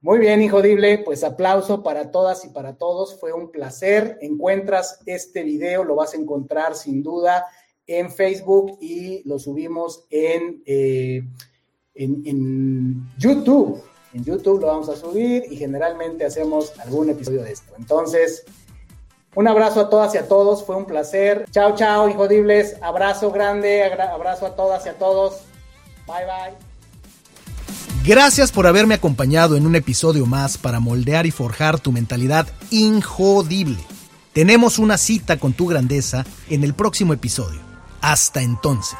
Muy 0.00 0.18
bien, 0.18 0.42
Injodible, 0.42 0.98
pues 0.98 1.24
aplauso 1.24 1.82
para 1.82 2.10
todas 2.10 2.44
y 2.44 2.50
para 2.50 2.76
todos. 2.76 3.18
Fue 3.18 3.32
un 3.32 3.50
placer. 3.50 4.18
Encuentras 4.20 5.00
este 5.06 5.42
video, 5.42 5.82
lo 5.82 5.96
vas 5.96 6.14
a 6.14 6.18
encontrar 6.18 6.76
sin 6.76 7.02
duda 7.02 7.46
en 7.86 8.10
Facebook 8.10 8.78
y 8.80 9.26
lo 9.28 9.38
subimos 9.38 10.04
en, 10.10 10.62
eh, 10.66 11.22
en, 11.94 12.22
en, 12.26 13.10
YouTube. 13.18 13.82
En 14.14 14.24
YouTube 14.24 14.60
lo 14.60 14.68
vamos 14.68 14.88
a 14.88 14.96
subir 14.96 15.44
y 15.50 15.56
generalmente 15.56 16.24
hacemos 16.24 16.72
algún 16.78 17.10
episodio 17.10 17.42
de 17.42 17.52
esto. 17.52 17.74
Entonces, 17.76 18.44
un 19.34 19.48
abrazo 19.48 19.80
a 19.80 19.90
todas 19.90 20.14
y 20.14 20.18
a 20.18 20.28
todos, 20.28 20.64
fue 20.64 20.76
un 20.76 20.86
placer. 20.86 21.46
Chao, 21.50 21.74
chao, 21.74 22.08
hijodibles. 22.08 22.76
Abrazo 22.80 23.32
grande, 23.32 23.82
abrazo 23.82 24.46
a 24.46 24.54
todas 24.54 24.86
y 24.86 24.90
a 24.90 24.98
todos. 24.98 25.40
Bye, 26.06 26.24
bye. 26.24 26.54
Gracias 28.06 28.52
por 28.52 28.68
haberme 28.68 28.94
acompañado 28.94 29.56
en 29.56 29.66
un 29.66 29.74
episodio 29.74 30.26
más 30.26 30.58
para 30.58 30.78
moldear 30.78 31.26
y 31.26 31.32
forjar 31.32 31.80
tu 31.80 31.90
mentalidad 31.90 32.46
injodible. 32.70 33.78
Tenemos 34.32 34.78
una 34.78 34.96
cita 34.96 35.38
con 35.38 35.54
tu 35.54 35.66
grandeza 35.66 36.24
en 36.48 36.62
el 36.62 36.74
próximo 36.74 37.14
episodio. 37.14 37.60
Hasta 38.00 38.42
entonces. 38.42 38.98